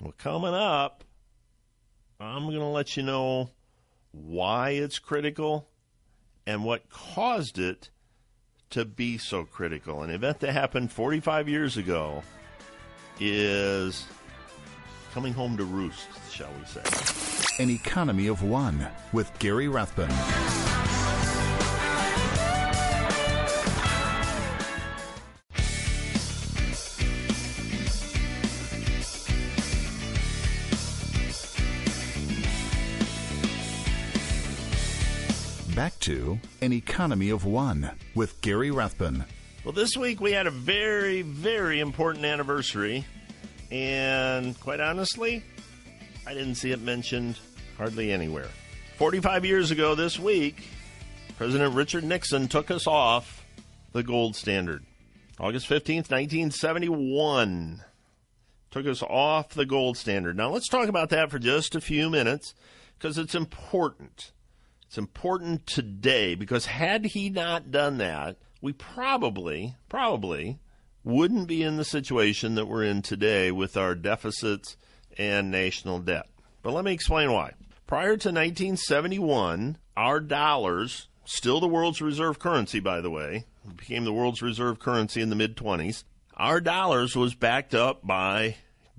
Well, 0.00 0.12
coming 0.18 0.54
up, 0.54 1.04
I'm 2.18 2.46
going 2.46 2.58
to 2.58 2.64
let 2.64 2.96
you 2.96 3.04
know 3.04 3.50
why 4.10 4.70
it's 4.70 4.98
critical 4.98 5.68
and 6.48 6.64
what 6.64 6.90
caused 6.90 7.60
it 7.60 7.90
to 8.70 8.84
be 8.84 9.18
so 9.18 9.44
critical. 9.44 10.02
An 10.02 10.10
event 10.10 10.40
that 10.40 10.52
happened 10.52 10.92
45 10.92 11.48
years 11.48 11.76
ago 11.76 12.22
is 13.20 14.06
coming 15.12 15.32
home 15.32 15.56
to 15.56 15.64
roost, 15.64 16.08
shall 16.30 16.50
we 16.58 16.64
say. 16.66 17.62
An 17.62 17.70
Economy 17.70 18.28
of 18.28 18.42
One 18.42 18.86
with 19.12 19.36
Gary 19.38 19.68
Rathbun. 19.68 20.77
Back 35.78 35.96
to 36.00 36.40
An 36.60 36.72
Economy 36.72 37.30
of 37.30 37.44
One 37.44 37.92
with 38.16 38.40
Gary 38.40 38.72
Rathbun. 38.72 39.24
Well, 39.62 39.72
this 39.72 39.96
week 39.96 40.20
we 40.20 40.32
had 40.32 40.48
a 40.48 40.50
very, 40.50 41.22
very 41.22 41.78
important 41.78 42.24
anniversary, 42.24 43.06
and 43.70 44.58
quite 44.58 44.80
honestly, 44.80 45.44
I 46.26 46.34
didn't 46.34 46.56
see 46.56 46.72
it 46.72 46.80
mentioned 46.80 47.38
hardly 47.76 48.10
anywhere. 48.10 48.48
45 48.96 49.44
years 49.44 49.70
ago 49.70 49.94
this 49.94 50.18
week, 50.18 50.66
President 51.36 51.72
Richard 51.76 52.02
Nixon 52.02 52.48
took 52.48 52.72
us 52.72 52.88
off 52.88 53.46
the 53.92 54.02
gold 54.02 54.34
standard. 54.34 54.84
August 55.38 55.68
15th, 55.68 56.10
1971. 56.10 57.84
Took 58.72 58.86
us 58.88 59.04
off 59.04 59.50
the 59.50 59.64
gold 59.64 59.96
standard. 59.96 60.36
Now, 60.36 60.50
let's 60.50 60.66
talk 60.66 60.88
about 60.88 61.10
that 61.10 61.30
for 61.30 61.38
just 61.38 61.76
a 61.76 61.80
few 61.80 62.10
minutes 62.10 62.52
because 62.98 63.16
it's 63.16 63.36
important. 63.36 64.32
It's 64.88 64.96
important 64.96 65.66
today 65.66 66.34
because 66.34 66.64
had 66.64 67.04
he 67.04 67.28
not 67.28 67.70
done 67.70 67.98
that, 67.98 68.38
we 68.62 68.72
probably, 68.72 69.76
probably 69.90 70.60
wouldn't 71.04 71.46
be 71.46 71.62
in 71.62 71.76
the 71.76 71.84
situation 71.84 72.54
that 72.54 72.64
we're 72.64 72.84
in 72.84 73.02
today 73.02 73.52
with 73.52 73.76
our 73.76 73.94
deficits 73.94 74.78
and 75.18 75.50
national 75.50 75.98
debt. 75.98 76.26
But 76.62 76.72
let 76.72 76.86
me 76.86 76.94
explain 76.94 77.30
why. 77.30 77.52
Prior 77.86 78.16
to 78.16 78.30
1971, 78.30 79.76
our 79.94 80.20
dollars, 80.20 81.08
still 81.26 81.60
the 81.60 81.68
world's 81.68 82.00
reserve 82.00 82.38
currency, 82.38 82.80
by 82.80 83.02
the 83.02 83.10
way, 83.10 83.44
became 83.76 84.06
the 84.06 84.12
world's 84.14 84.40
reserve 84.40 84.78
currency 84.78 85.20
in 85.20 85.28
the 85.28 85.36
mid 85.36 85.54
20s, 85.54 86.04
our 86.38 86.62
dollars 86.62 87.14
was 87.14 87.34
backed 87.34 87.74
up 87.74 88.06
by 88.06 88.56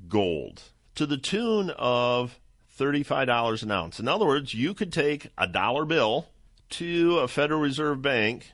gold 0.07 0.61
to 0.93 1.07
the 1.07 1.17
tune 1.17 1.71
of 1.79 2.39
$35 2.79 3.63
an 3.63 3.71
ounce. 3.71 3.99
In 3.99 4.07
other 4.07 4.25
words, 4.25 4.53
you 4.53 4.73
could 4.73 4.93
take 4.93 5.27
a 5.37 5.47
dollar 5.47 5.85
bill 5.85 6.27
to 6.71 7.19
a 7.19 7.27
Federal 7.27 7.59
Reserve 7.59 8.01
Bank 8.01 8.53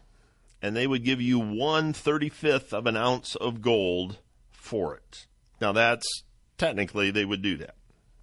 and 0.62 0.76
they 0.76 0.88
would 0.88 1.04
give 1.04 1.22
you 1.22 1.38
one 1.38 1.94
thirty 1.94 2.28
fifth 2.28 2.74
of 2.74 2.88
an 2.88 2.98
ounce 2.98 3.36
of 3.36 3.62
gold 3.62 4.18
for 4.52 4.96
it. 4.96 5.28
Now, 5.62 5.72
that's 5.74 6.24
technically 6.58 7.12
they 7.12 7.24
would 7.24 7.44
do 7.44 7.58
that. 7.58 7.76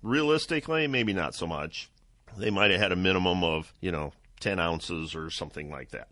Realistically, 0.02 0.88
maybe 0.88 1.12
not 1.12 1.36
so 1.36 1.46
much. 1.46 1.88
They 2.36 2.50
might 2.50 2.72
have 2.72 2.80
had 2.80 2.90
a 2.90 2.96
minimum 2.96 3.44
of, 3.44 3.72
you 3.80 3.92
know, 3.92 4.12
10 4.40 4.58
ounces 4.58 5.14
or 5.14 5.30
something 5.30 5.70
like 5.70 5.90
that. 5.90 6.08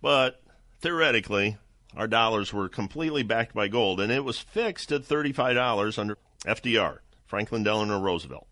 But 0.00 0.40
theoretically, 0.80 1.58
our 1.94 2.06
dollars 2.08 2.52
were 2.52 2.68
completely 2.70 3.22
backed 3.22 3.54
by 3.54 3.68
gold, 3.68 4.00
and 4.00 4.10
it 4.10 4.24
was 4.24 4.38
fixed 4.38 4.90
at 4.90 5.02
$35 5.02 5.98
under 5.98 6.16
FDR, 6.46 7.00
Franklin 7.26 7.62
Delano 7.62 8.00
Roosevelt. 8.00 8.46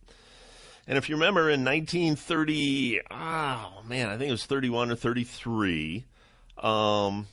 And 0.87 0.97
if 0.97 1.09
you 1.09 1.16
remember 1.16 1.50
in 1.50 1.64
1930, 1.64 3.00
oh 3.11 3.83
man, 3.87 4.09
I 4.09 4.16
think 4.16 4.28
it 4.28 4.33
was 4.33 4.47
31 4.47 4.93
or 4.93 4.97
33, 4.97 6.05
um, 6.59 7.26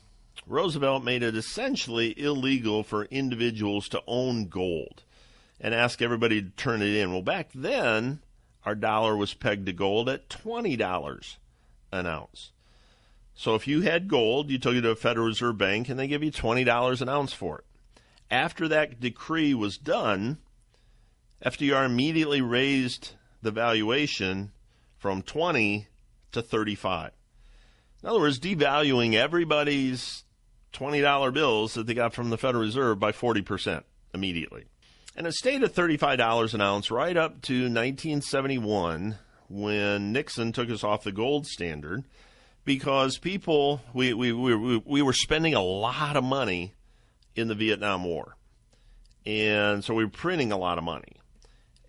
Roosevelt 0.47 1.03
made 1.03 1.21
it 1.21 1.35
essentially 1.35 2.19
illegal 2.19 2.83
for 2.83 3.05
individuals 3.05 3.87
to 3.89 4.01
own 4.07 4.47
gold 4.47 5.03
and 5.59 5.73
ask 5.73 6.01
everybody 6.01 6.41
to 6.41 6.49
turn 6.49 6.81
it 6.81 6.95
in. 6.95 7.11
Well, 7.11 7.21
back 7.21 7.49
then, 7.53 8.21
our 8.65 8.75
dollar 8.75 9.15
was 9.15 9.33
pegged 9.33 9.67
to 9.67 9.73
gold 9.73 10.09
at 10.09 10.29
$20 10.29 11.37
an 11.91 12.07
ounce. 12.07 12.51
So 13.35 13.55
if 13.55 13.67
you 13.67 13.81
had 13.81 14.07
gold, 14.07 14.49
you 14.49 14.57
took 14.57 14.75
it 14.75 14.81
to 14.81 14.91
a 14.91 14.95
Federal 14.95 15.27
Reserve 15.27 15.57
Bank 15.57 15.89
and 15.89 15.99
they 15.99 16.07
give 16.07 16.23
you 16.23 16.31
$20 16.31 17.01
an 17.01 17.09
ounce 17.09 17.33
for 17.33 17.59
it. 17.59 17.65
After 18.31 18.67
that 18.67 18.99
decree 18.99 19.53
was 19.53 19.77
done, 19.77 20.39
FDR 21.45 21.85
immediately 21.85 22.41
raised 22.41 23.11
the 23.43 23.51
valuation 23.51 24.51
from 24.97 25.21
20 25.21 25.87
to 26.31 26.41
35. 26.41 27.11
In 28.01 28.09
other 28.09 28.19
words, 28.19 28.39
devaluing 28.39 29.13
everybody's 29.13 30.23
$20 30.73 31.33
bills 31.33 31.73
that 31.75 31.85
they 31.85 31.93
got 31.93 32.13
from 32.13 32.29
the 32.29 32.37
Federal 32.37 32.63
Reserve 32.63 32.99
by 32.99 33.11
40% 33.11 33.83
immediately. 34.13 34.65
And 35.15 35.27
it 35.27 35.33
stayed 35.33 35.63
at 35.63 35.75
$35 35.75 36.53
an 36.53 36.61
ounce 36.61 36.89
right 36.89 37.15
up 37.15 37.41
to 37.43 37.53
1971 37.53 39.19
when 39.47 40.11
Nixon 40.11 40.51
took 40.51 40.69
us 40.69 40.83
off 40.83 41.03
the 41.03 41.11
gold 41.11 41.45
standard 41.45 42.03
because 42.65 43.17
people, 43.19 43.81
we, 43.93 44.13
we, 44.13 44.31
we, 44.31 44.77
we 44.77 45.01
were 45.01 45.13
spending 45.13 45.53
a 45.53 45.61
lot 45.61 46.17
of 46.17 46.23
money 46.23 46.73
in 47.35 47.47
the 47.47 47.55
Vietnam 47.55 48.03
War. 48.03 48.35
And 49.25 49.83
so 49.83 49.93
we 49.93 50.03
were 50.03 50.09
printing 50.09 50.51
a 50.51 50.57
lot 50.57 50.77
of 50.77 50.83
money 50.83 51.17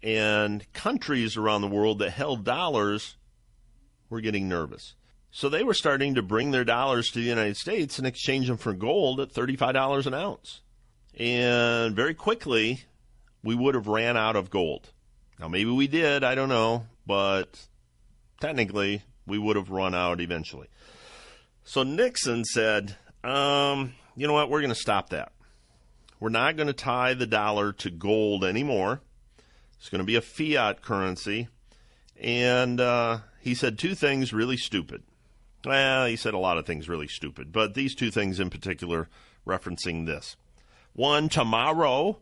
and 0.05 0.71
countries 0.75 1.37
around 1.39 1.63
the 1.63 1.67
world 1.67 1.99
that 1.99 2.11
held 2.11 2.45
dollars 2.45 3.17
were 4.11 4.21
getting 4.21 4.49
nervous. 4.49 4.95
So 5.31 5.49
they 5.49 5.65
were 5.65 5.75
starting 5.75 6.15
to 6.15 6.23
bring 6.23 6.51
their 6.51 6.65
dollars 6.65 7.09
to 7.09 7.19
the 7.19 7.25
United 7.25 7.57
States 7.57 7.99
and 7.99 8.07
exchange 8.07 8.47
them 8.47 8.59
for 8.59 8.75
gold 8.75 9.19
at 9.19 9.33
$35 9.33 10.07
an 10.07 10.15
ounce. 10.15 10.61
And 11.19 11.97
very 11.97 12.15
quickly, 12.15 12.85
we 13.43 13.55
would 13.55 13.75
have 13.75 13.89
ran 13.89 14.17
out 14.17 14.37
of 14.37 14.51
gold. 14.51 14.91
Now, 15.41 15.49
maybe 15.49 15.71
we 15.71 15.89
did, 15.89 16.23
I 16.23 16.35
don't 16.35 16.51
know, 16.51 16.87
but 17.07 17.67
technically, 18.41 19.03
we 19.27 19.39
would 19.39 19.57
have 19.57 19.71
run 19.71 19.95
out 19.95 20.21
eventually. 20.21 20.69
So 21.65 21.83
Nixon 21.83 22.45
said, 22.45 22.97
um, 23.25 23.95
you 24.17 24.27
know 24.27 24.35
what? 24.35 24.51
We're 24.51 24.61
going 24.61 24.69
to 24.69 24.75
stop 24.75 25.11
that. 25.11 25.33
We're 26.21 26.29
not 26.29 26.57
going 26.57 26.67
to 26.67 26.75
tie 26.75 27.15
the 27.15 27.27
dollar 27.27 27.73
to 27.73 27.91
gold 27.91 28.45
anymore. 28.45 29.01
It's 29.85 29.91
going 29.91 29.99
to 29.99 30.05
be 30.07 30.17
a 30.17 30.23
fiat 30.23 30.81
currency. 30.81 31.49
And 32.19 32.81
uh, 32.81 33.19
he 33.43 33.55
said 33.55 33.79
two 33.79 33.95
things 33.95 34.33
really 34.33 34.57
stupid. 34.57 35.03
Well, 35.63 36.07
he 36.07 36.17
said 36.17 36.33
a 36.33 36.39
lot 36.39 36.57
of 36.57 36.65
things 36.65 36.89
really 36.89 37.07
stupid, 37.07 37.53
but 37.53 37.75
these 37.75 37.95
two 37.95 38.11
things 38.11 38.41
in 38.41 38.49
particular 38.49 39.11
referencing 39.47 40.07
this. 40.07 40.39
One, 40.95 41.29
tomorrow, 41.29 42.19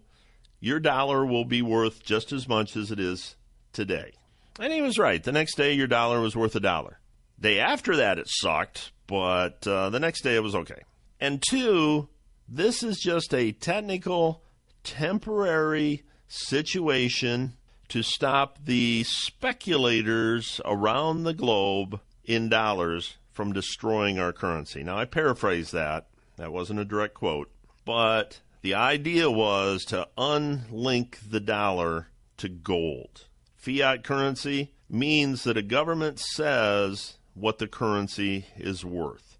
your 0.58 0.80
dollar 0.80 1.24
will 1.24 1.44
be 1.44 1.62
worth 1.62 2.02
just 2.02 2.32
as 2.32 2.48
much 2.48 2.76
as 2.76 2.90
it 2.90 2.98
is 2.98 3.36
today. 3.72 4.14
And 4.58 4.72
he 4.72 4.82
was 4.82 4.98
right. 4.98 5.22
The 5.22 5.30
next 5.30 5.54
day, 5.54 5.72
your 5.72 5.86
dollar 5.86 6.20
was 6.20 6.34
worth 6.34 6.56
a 6.56 6.60
dollar. 6.60 6.98
Day 7.38 7.60
after 7.60 7.94
that, 7.94 8.18
it 8.18 8.26
sucked, 8.28 8.90
but 9.06 9.64
uh, 9.68 9.88
the 9.90 10.00
next 10.00 10.22
day 10.22 10.34
it 10.34 10.42
was 10.42 10.56
okay. 10.56 10.82
And 11.20 11.40
two, 11.48 12.08
this 12.48 12.82
is 12.82 12.98
just 12.98 13.32
a 13.32 13.52
technical, 13.52 14.42
temporary 14.82 16.02
situation 16.32 17.52
to 17.88 18.02
stop 18.02 18.58
the 18.64 19.04
speculators 19.04 20.60
around 20.64 21.24
the 21.24 21.34
globe 21.34 22.00
in 22.24 22.48
dollars 22.48 23.18
from 23.32 23.52
destroying 23.52 24.18
our 24.18 24.32
currency. 24.32 24.82
Now, 24.82 24.96
I 24.96 25.04
paraphrase 25.04 25.70
that. 25.72 26.08
That 26.36 26.52
wasn't 26.52 26.80
a 26.80 26.84
direct 26.84 27.14
quote. 27.14 27.50
But 27.84 28.40
the 28.62 28.74
idea 28.74 29.30
was 29.30 29.84
to 29.86 30.08
unlink 30.16 31.16
the 31.28 31.40
dollar 31.40 32.08
to 32.38 32.48
gold. 32.48 33.26
Fiat 33.56 34.02
currency 34.02 34.72
means 34.88 35.44
that 35.44 35.56
a 35.56 35.62
government 35.62 36.18
says 36.18 37.18
what 37.34 37.58
the 37.58 37.68
currency 37.68 38.46
is 38.56 38.84
worth. 38.84 39.38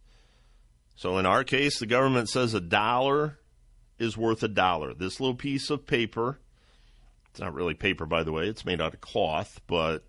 So 0.95 1.19
in 1.19 1.27
our 1.27 1.43
case, 1.43 1.79
the 1.79 1.87
government 1.87 2.29
says 2.29 2.55
a 2.55 2.61
dollar 2.61 3.39
is 3.99 4.17
worth 4.17 4.43
a 4.43 4.49
dollar. 4.49 4.95
This 4.95 5.21
little 5.21 5.35
piece 5.35 5.71
of 5.71 5.87
paper, 5.87 6.39
it's 7.33 7.41
not 7.41 7.55
really 7.55 7.73
paper, 7.73 8.05
by 8.05 8.23
the 8.23 8.33
way, 8.33 8.47
it's 8.47 8.67
made 8.67 8.83
out 8.83 8.93
of 8.93 9.01
cloth, 9.01 9.59
but 9.67 10.05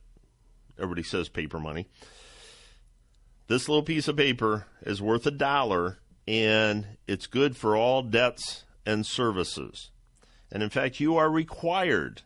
everybody 0.78 1.04
says 1.04 1.30
paper 1.30 1.58
money. 1.58 1.88
This 3.48 3.70
little 3.70 3.84
piece 3.84 4.10
of 4.10 4.18
paper 4.18 4.68
is 4.82 5.02
worth 5.02 5.26
a 5.26 5.32
dollar 5.32 6.00
and 6.28 6.86
it's 7.08 7.28
good 7.28 7.56
for 7.56 7.78
all 7.78 8.02
debts 8.02 8.66
and 8.86 9.06
services. 9.06 9.92
And 10.52 10.62
in 10.62 10.70
fact, 10.70 11.00
you 11.00 11.16
are 11.16 11.30
required 11.30 12.24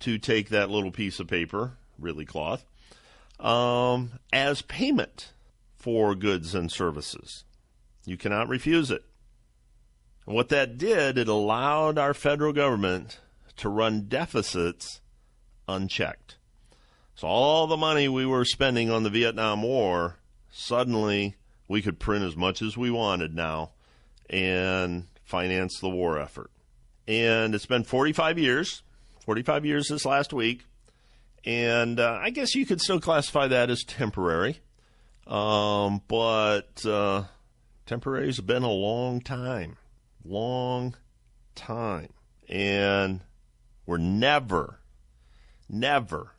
to 0.00 0.18
take 0.18 0.48
that 0.48 0.70
little 0.70 0.90
piece 0.90 1.20
of 1.20 1.28
paper, 1.28 1.74
really 1.96 2.24
cloth, 2.24 2.64
um, 3.38 4.18
as 4.32 4.60
payment 4.62 5.32
for 5.76 6.16
goods 6.16 6.52
and 6.52 6.70
services. 6.70 7.44
You 8.04 8.16
cannot 8.16 8.48
refuse 8.48 8.90
it. 8.90 9.04
And 10.26 10.34
what 10.34 10.48
that 10.48 10.78
did, 10.78 11.16
it 11.16 11.28
allowed 11.28 11.96
our 11.96 12.12
federal 12.12 12.52
government 12.52 13.20
to 13.56 13.68
run 13.68 14.02
deficits 14.08 15.00
unchecked. 15.68 16.36
So 17.14 17.26
all 17.26 17.66
the 17.66 17.76
money 17.76 18.08
we 18.08 18.26
were 18.26 18.44
spending 18.44 18.90
on 18.90 19.02
the 19.02 19.10
Vietnam 19.10 19.62
War, 19.62 20.18
suddenly 20.50 21.36
we 21.68 21.82
could 21.82 21.98
print 21.98 22.24
as 22.24 22.36
much 22.36 22.62
as 22.62 22.76
we 22.76 22.90
wanted 22.90 23.34
now 23.34 23.70
and 24.28 25.06
finance 25.24 25.78
the 25.80 25.88
war 25.88 26.20
effort. 26.20 26.50
And 27.08 27.54
it's 27.54 27.66
been 27.66 27.84
45 27.84 28.38
years, 28.38 28.82
45 29.24 29.64
years 29.64 29.88
this 29.88 30.04
last 30.04 30.32
week. 30.32 30.64
And 31.44 32.00
uh, 32.00 32.18
I 32.20 32.30
guess 32.30 32.54
you 32.54 32.66
could 32.66 32.80
still 32.80 33.00
classify 33.00 33.46
that 33.46 33.70
as 33.70 33.84
temporary. 33.84 34.60
Um, 35.26 36.02
but 36.08 36.84
uh, 36.84 37.24
temporary 37.86 38.26
has 38.26 38.40
been 38.40 38.62
a 38.62 38.70
long 38.70 39.20
time. 39.20 39.76
Long 40.24 40.96
time. 41.54 42.10
And 42.48 43.20
we're 43.86 43.98
never, 43.98 44.80
never 45.68 46.32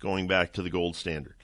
going 0.00 0.26
back 0.26 0.52
to 0.54 0.62
the 0.62 0.70
gold 0.70 0.96
standard. 0.96 1.34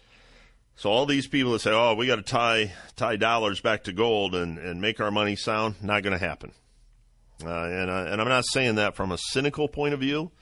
So 0.74 0.90
all 0.90 1.06
these 1.06 1.26
people 1.26 1.52
that 1.52 1.60
say, 1.60 1.70
"Oh, 1.70 1.94
we 1.94 2.06
got 2.06 2.16
to 2.16 2.22
tie 2.22 2.72
tie 2.96 3.16
dollars 3.16 3.60
back 3.60 3.84
to 3.84 3.92
gold 3.92 4.34
and, 4.34 4.58
and 4.58 4.80
make 4.80 5.00
our 5.00 5.10
money 5.10 5.36
sound," 5.36 5.76
not 5.82 6.02
going 6.02 6.18
to 6.18 6.24
happen. 6.24 6.52
Uh, 7.44 7.64
and 7.64 7.90
uh, 7.90 8.06
and 8.08 8.20
I'm 8.20 8.28
not 8.28 8.46
saying 8.46 8.76
that 8.76 8.96
from 8.96 9.12
a 9.12 9.18
cynical 9.18 9.68
point 9.68 9.94
of 9.94 10.00
view. 10.00 10.32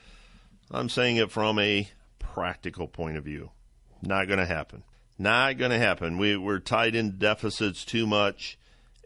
I'm 0.71 0.89
saying 0.89 1.17
it 1.17 1.31
from 1.31 1.59
a 1.59 1.89
practical 2.17 2.87
point 2.87 3.17
of 3.17 3.25
view. 3.25 3.51
Not 4.01 4.27
going 4.27 4.39
to 4.39 4.45
happen. 4.45 4.83
Not 5.19 5.57
going 5.57 5.71
to 5.71 5.77
happen. 5.77 6.17
We 6.17 6.37
we're 6.37 6.59
tied 6.59 6.95
in 6.95 7.17
deficits 7.17 7.83
too 7.83 8.07
much, 8.07 8.57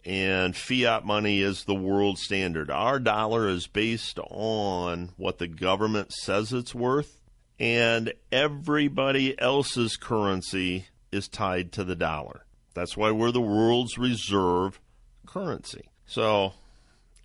and 0.05 0.55
fiat 0.55 1.03
money 1.03 1.41
is 1.41 1.63
the 1.63 1.75
world 1.75 2.19
standard. 2.19 2.69
Our 2.69 2.99
dollar 2.99 3.47
is 3.49 3.65
based 3.65 4.19
on 4.19 5.09
what 5.17 5.39
the 5.39 5.47
government 5.47 6.13
says 6.13 6.53
it's 6.53 6.75
worth, 6.75 7.19
and 7.59 8.13
everybody 8.31 9.39
else's 9.39 9.97
currency 9.97 10.85
is 11.11 11.27
tied 11.27 11.71
to 11.73 11.83
the 11.83 11.95
dollar. 11.95 12.45
That's 12.75 12.95
why 12.95 13.11
we're 13.11 13.31
the 13.31 13.41
world's 13.41 13.97
reserve 13.97 14.79
currency. 15.25 15.89
So 16.05 16.53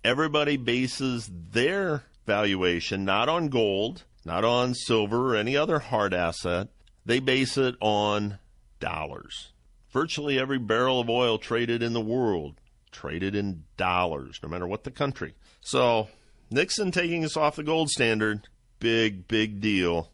everybody 0.03 0.57
bases 0.57 1.29
their 1.31 2.03
valuation 2.25 3.05
not 3.05 3.29
on 3.29 3.49
gold, 3.49 4.05
not 4.25 4.43
on 4.43 4.73
silver 4.73 5.33
or 5.33 5.35
any 5.35 5.55
other 5.55 5.79
hard 5.79 6.13
asset. 6.13 6.69
They 7.05 7.19
base 7.19 7.57
it 7.57 7.75
on 7.79 8.39
dollars. 8.79 9.49
Virtually 9.91 10.39
every 10.39 10.57
barrel 10.57 11.01
of 11.01 11.09
oil 11.09 11.37
traded 11.37 11.83
in 11.83 11.93
the 11.93 12.01
world 12.01 12.60
traded 12.91 13.35
in 13.35 13.63
dollars, 13.77 14.39
no 14.43 14.49
matter 14.49 14.67
what 14.67 14.83
the 14.83 14.91
country. 14.91 15.33
So 15.61 16.09
Nixon 16.49 16.91
taking 16.91 17.23
us 17.23 17.37
off 17.37 17.55
the 17.55 17.63
gold 17.63 17.89
standard, 17.89 18.47
big, 18.79 19.27
big 19.27 19.61
deal. 19.61 20.11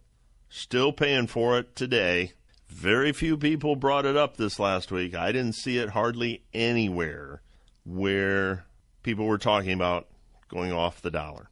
Still 0.50 0.94
paying 0.94 1.28
for 1.28 1.58
it 1.58 1.76
today. 1.76 2.34
Very 2.70 3.12
few 3.12 3.38
people 3.38 3.76
brought 3.76 4.06
it 4.06 4.16
up 4.16 4.38
this 4.38 4.60
last 4.60 4.92
week. 4.92 5.16
I 5.16 5.32
didn't 5.32 5.56
see 5.56 5.78
it 5.78 5.90
hardly 5.90 6.44
anywhere 6.54 7.42
where 7.86 8.66
people 9.04 9.26
were 9.26 9.38
talking 9.38 9.72
about 9.72 10.08
going 10.50 10.72
off 10.72 11.02
the 11.02 11.12
dollar. 11.12 11.50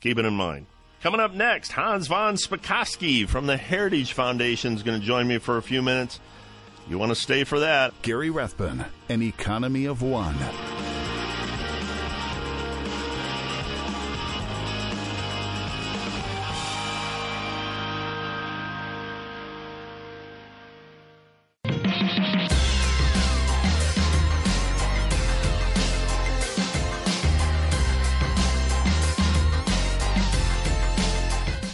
Keep 0.00 0.18
it 0.18 0.24
in 0.24 0.34
mind. 0.34 0.66
Coming 1.02 1.20
up 1.20 1.34
next, 1.34 1.72
Hans 1.72 2.06
von 2.08 2.36
Spakovsky 2.36 3.28
from 3.28 3.46
the 3.46 3.56
Heritage 3.56 4.12
Foundation 4.12 4.74
is 4.74 4.82
going 4.82 4.98
to 4.98 5.06
join 5.06 5.28
me 5.28 5.38
for 5.38 5.56
a 5.56 5.62
few 5.62 5.82
minutes. 5.82 6.18
You 6.88 6.98
want 6.98 7.10
to 7.10 7.16
stay 7.16 7.42
for 7.42 7.58
that. 7.58 8.00
Gary 8.02 8.30
Rathbun, 8.30 8.84
an 9.08 9.20
economy 9.20 9.86
of 9.86 10.02
one. 10.02 10.36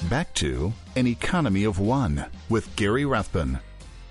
Back 0.08 0.34
to 0.34 0.72
An 0.94 1.06
Economy 1.06 1.64
of 1.64 1.78
One 1.78 2.26
with 2.50 2.74
Gary 2.76 3.04
Rathbun. 3.04 3.60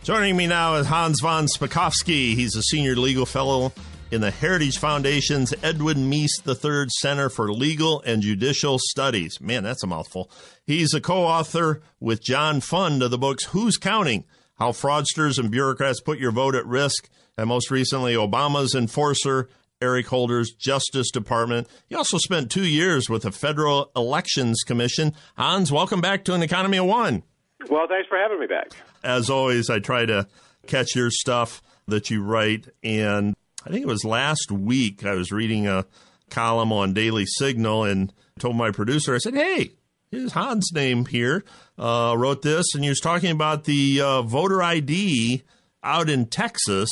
Joining 0.04 0.36
me 0.36 0.48
now 0.48 0.76
is 0.76 0.88
Hans 0.88 1.22
von 1.22 1.46
Spakovsky. 1.46 2.34
He's 2.34 2.56
a 2.56 2.64
senior 2.64 2.96
legal 2.96 3.28
fellow 3.28 3.72
in 4.10 4.20
the 4.20 4.32
Heritage 4.32 4.80
Foundation's 4.80 5.54
Edwin 5.62 6.10
Meese 6.10 6.42
III 6.44 6.88
Center 6.90 7.30
for 7.30 7.54
Legal 7.54 8.02
and 8.02 8.24
Judicial 8.24 8.80
Studies. 8.80 9.40
Man, 9.40 9.62
that's 9.62 9.84
a 9.84 9.88
mouthful. 9.88 10.32
He's 10.66 10.96
a 10.96 11.02
co 11.02 11.24
author 11.26 11.84
with 12.00 12.24
John 12.24 12.62
Fund 12.62 13.04
of 13.04 13.12
the 13.12 13.20
books 13.20 13.46
Who's 13.46 13.78
Counting? 13.78 14.26
How 14.56 14.72
Fraudsters 14.72 15.38
and 15.38 15.52
Bureaucrats 15.52 16.02
Put 16.02 16.18
Your 16.18 16.32
Vote 16.32 16.56
at 16.56 16.66
Risk, 16.66 17.08
and 17.38 17.48
most 17.48 17.70
recently, 17.70 18.16
Obama's 18.16 18.74
Enforcer 18.74 19.50
Eric 19.84 20.08
Holder's 20.08 20.52
Justice 20.52 21.12
Department. 21.12 21.68
He 21.88 21.94
also 21.94 22.18
spent 22.18 22.50
two 22.50 22.66
years 22.66 23.08
with 23.08 23.22
the 23.22 23.32
Federal 23.32 23.92
Elections 23.96 24.64
Commission. 24.66 25.14
Hans, 25.38 25.72
welcome 25.72 26.02
back 26.02 26.24
to 26.26 26.34
an 26.34 26.42
Economy 26.42 26.78
of 26.78 26.86
One. 26.86 27.22
Well, 27.69 27.88
thanks 27.88 28.08
for 28.08 28.17
having 28.17 28.39
me 28.39 28.47
back. 28.47 28.71
As 29.04 29.30
always, 29.30 29.69
I 29.69 29.80
try 29.80 30.06
to 30.06 30.28
catch 30.67 30.95
your 30.95 31.12
stuff 31.12 31.62
that 31.88 32.10
you 32.10 32.24
write. 32.24 32.67
And 32.84 33.36
I 33.65 33.69
think 33.69 33.84
it 33.84 33.88
was 33.88 34.04
last 34.04 34.52
week 34.52 35.06
I 35.06 35.13
was 35.13 35.32
reading 35.32 35.67
a 35.67 35.86
column 36.30 36.71
on 36.71 36.93
Daily 36.93 37.26
Signal 37.26 37.84
and 37.84 38.12
told 38.39 38.56
my 38.56 38.71
producer, 38.71 39.13
I 39.13 39.19
said, 39.19 39.36
hey, 39.36 39.71
here's 40.10 40.34
Hans' 40.34 40.71
name 40.74 41.06
here. 41.06 41.43
Uh, 41.78 42.15
wrote 42.17 42.41
this, 42.41 42.74
and 42.76 42.84
he 42.84 42.89
was 42.89 43.00
talking 43.00 43.32
about 43.32 43.65
the 43.65 44.02
uh, 44.02 44.21
voter 44.21 44.62
ID 44.62 45.43
out 45.84 46.10
in 46.10 46.26
Texas. 46.26 46.89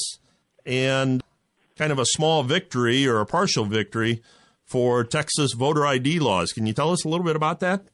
And 0.65 1.23
kind 1.79 1.91
of 1.93 1.97
a 1.99 2.05
small 2.05 2.43
victory 2.43 3.08
or 3.08 3.21
a 3.21 3.25
partial 3.25 3.63
victory 3.63 4.21
for 4.65 5.03
Texas 5.03 5.53
voter 5.53 5.88
ID 5.88 6.19
laws. 6.19 6.51
Can 6.51 6.65
you 6.65 6.73
tell 6.73 6.91
us 6.91 7.05
a 7.05 7.08
little 7.08 7.25
bit 7.25 7.38
about 7.38 7.62
that? 7.62 7.86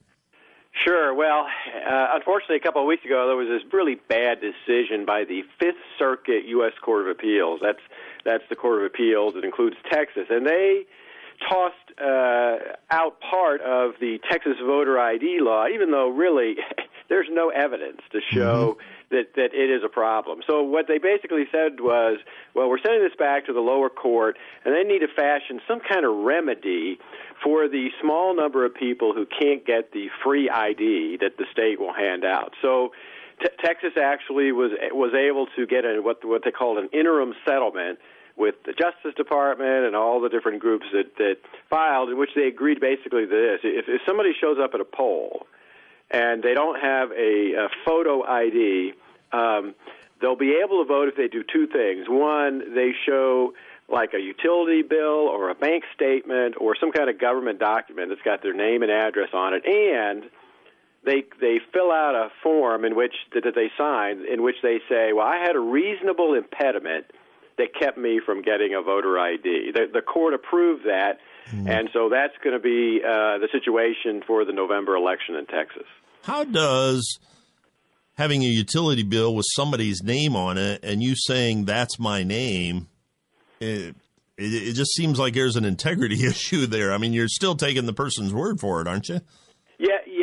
Sure. 0.83 1.13
Well, 1.13 1.47
uh, 1.89 2.07
unfortunately, 2.13 2.57
a 2.57 2.59
couple 2.59 2.81
of 2.81 2.87
weeks 2.87 3.05
ago, 3.05 3.27
there 3.27 3.37
was 3.37 3.47
this 3.47 3.73
really 3.73 3.95
bad 3.95 4.39
decision 4.41 5.05
by 5.05 5.23
the 5.23 5.43
Fifth 5.59 5.81
Circuit 5.97 6.45
U.S. 6.47 6.73
Court 6.83 7.03
of 7.03 7.07
Appeals. 7.07 7.59
That's 7.63 7.79
that's 8.25 8.43
the 8.49 8.55
Court 8.55 8.79
of 8.79 8.85
Appeals. 8.85 9.35
It 9.37 9.45
includes 9.45 9.77
Texas, 9.89 10.25
and 10.29 10.45
they 10.45 10.85
tossed 11.49 11.75
uh, 11.99 12.75
out 12.91 13.19
part 13.21 13.61
of 13.61 13.93
the 13.99 14.19
Texas 14.29 14.55
voter 14.65 14.99
ID 14.99 15.39
law, 15.41 15.65
even 15.67 15.91
though 15.91 16.09
really 16.09 16.55
there's 17.09 17.27
no 17.29 17.49
evidence 17.49 18.01
to 18.11 18.19
show 18.31 18.77
mm-hmm. 18.77 19.15
that 19.15 19.35
that 19.35 19.53
it 19.53 19.69
is 19.69 19.83
a 19.83 19.89
problem. 19.89 20.41
So 20.47 20.63
what 20.63 20.87
they 20.87 20.97
basically 20.97 21.45
said 21.51 21.79
was, 21.79 22.17
well, 22.53 22.69
we're 22.69 22.79
sending 22.79 23.03
this 23.03 23.17
back 23.17 23.45
to 23.47 23.53
the 23.53 23.59
lower 23.59 23.89
court, 23.89 24.37
and 24.63 24.73
they 24.73 24.83
need 24.83 24.99
to 24.99 25.07
fashion 25.07 25.61
some 25.67 25.79
kind 25.79 26.05
of 26.05 26.15
remedy 26.23 26.99
for 27.43 27.67
the 27.67 27.89
small 28.01 28.35
number 28.35 28.65
of 28.65 28.73
people 28.73 29.13
who 29.13 29.25
can't 29.25 29.65
get 29.65 29.91
the 29.91 30.07
free 30.23 30.49
ID 30.49 31.17
that 31.21 31.37
the 31.37 31.45
state 31.51 31.79
will 31.79 31.93
hand 31.93 32.23
out. 32.23 32.53
So. 32.61 32.91
T- 33.37 33.49
Texas 33.61 33.91
actually 34.01 34.53
was 34.53 34.71
was 34.93 35.13
able 35.13 35.47
to 35.57 35.67
get 35.67 35.83
a, 35.83 36.01
what 36.01 36.23
what 36.23 36.45
they 36.45 36.51
called 36.51 36.77
an 36.77 36.87
interim 36.93 37.33
settlement 37.45 37.99
with 38.37 38.55
the 38.65 38.71
Justice 38.71 39.13
Department 39.17 39.85
and 39.85 39.93
all 39.93 40.21
the 40.21 40.29
different 40.29 40.61
groups 40.61 40.85
that, 40.93 41.15
that 41.17 41.35
filed, 41.69 42.09
in 42.09 42.17
which 42.17 42.29
they 42.33 42.47
agreed 42.47 42.79
basically 42.79 43.25
to 43.25 43.27
this: 43.27 43.59
if, 43.63 43.89
if 43.89 44.01
somebody 44.07 44.31
shows 44.39 44.55
up 44.57 44.73
at 44.73 44.79
a 44.79 44.85
poll 44.85 45.47
and 46.11 46.43
they 46.43 46.53
don't 46.53 46.79
have 46.79 47.11
a, 47.11 47.53
a 47.53 47.69
photo 47.85 48.23
ID, 48.23 48.93
um, 49.31 49.75
they'll 50.21 50.35
be 50.35 50.59
able 50.63 50.83
to 50.83 50.87
vote 50.87 51.09
if 51.09 51.15
they 51.15 51.27
do 51.27 51.43
two 51.43 51.67
things. 51.67 52.05
One, 52.07 52.73
they 52.75 52.91
show 53.05 53.53
like 53.87 54.13
a 54.13 54.19
utility 54.19 54.81
bill 54.81 55.27
or 55.29 55.49
a 55.49 55.55
bank 55.55 55.83
statement 55.93 56.55
or 56.59 56.75
some 56.79 56.91
kind 56.91 57.09
of 57.09 57.19
government 57.19 57.59
document 57.59 58.09
that's 58.09 58.21
got 58.21 58.41
their 58.41 58.53
name 58.53 58.81
and 58.81 58.91
address 58.91 59.29
on 59.33 59.53
it, 59.53 59.65
and 59.65 60.29
they 61.05 61.23
they 61.39 61.59
fill 61.71 61.91
out 61.91 62.15
a 62.15 62.29
form 62.41 62.83
in 62.83 62.95
which 62.95 63.13
that 63.33 63.43
they 63.55 63.71
sign 63.77 64.25
in 64.31 64.41
which 64.41 64.55
they 64.63 64.79
say, 64.89 65.13
"Well, 65.13 65.27
I 65.27 65.37
had 65.37 65.55
a 65.55 65.59
reasonable 65.59 66.33
impediment." 66.33 67.05
That 67.57 67.73
kept 67.79 67.97
me 67.97 68.19
from 68.25 68.41
getting 68.41 68.73
a 68.73 68.81
voter 68.81 69.17
ID. 69.19 69.71
The, 69.73 69.87
the 69.93 70.01
court 70.01 70.33
approved 70.33 70.85
that, 70.85 71.19
mm. 71.51 71.69
and 71.69 71.89
so 71.93 72.09
that's 72.09 72.33
going 72.43 72.55
to 72.55 72.59
be 72.59 73.01
uh, 73.03 73.37
the 73.39 73.47
situation 73.51 74.21
for 74.25 74.45
the 74.45 74.53
November 74.53 74.95
election 74.95 75.35
in 75.35 75.45
Texas. 75.45 75.87
How 76.23 76.43
does 76.43 77.19
having 78.17 78.43
a 78.43 78.47
utility 78.47 79.03
bill 79.03 79.35
with 79.35 79.45
somebody's 79.49 80.01
name 80.03 80.35
on 80.35 80.57
it 80.57 80.83
and 80.83 81.03
you 81.03 81.15
saying 81.15 81.65
that's 81.65 81.99
my 81.99 82.23
name, 82.23 82.87
it, 83.59 83.95
it, 84.37 84.53
it 84.69 84.73
just 84.73 84.93
seems 84.93 85.19
like 85.19 85.33
there's 85.33 85.55
an 85.55 85.65
integrity 85.65 86.25
issue 86.27 86.65
there. 86.65 86.93
I 86.93 86.97
mean, 86.97 87.13
you're 87.13 87.27
still 87.27 87.55
taking 87.55 87.85
the 87.85 87.93
person's 87.93 88.33
word 88.33 88.59
for 88.59 88.81
it, 88.81 88.87
aren't 88.87 89.09
you? 89.09 89.21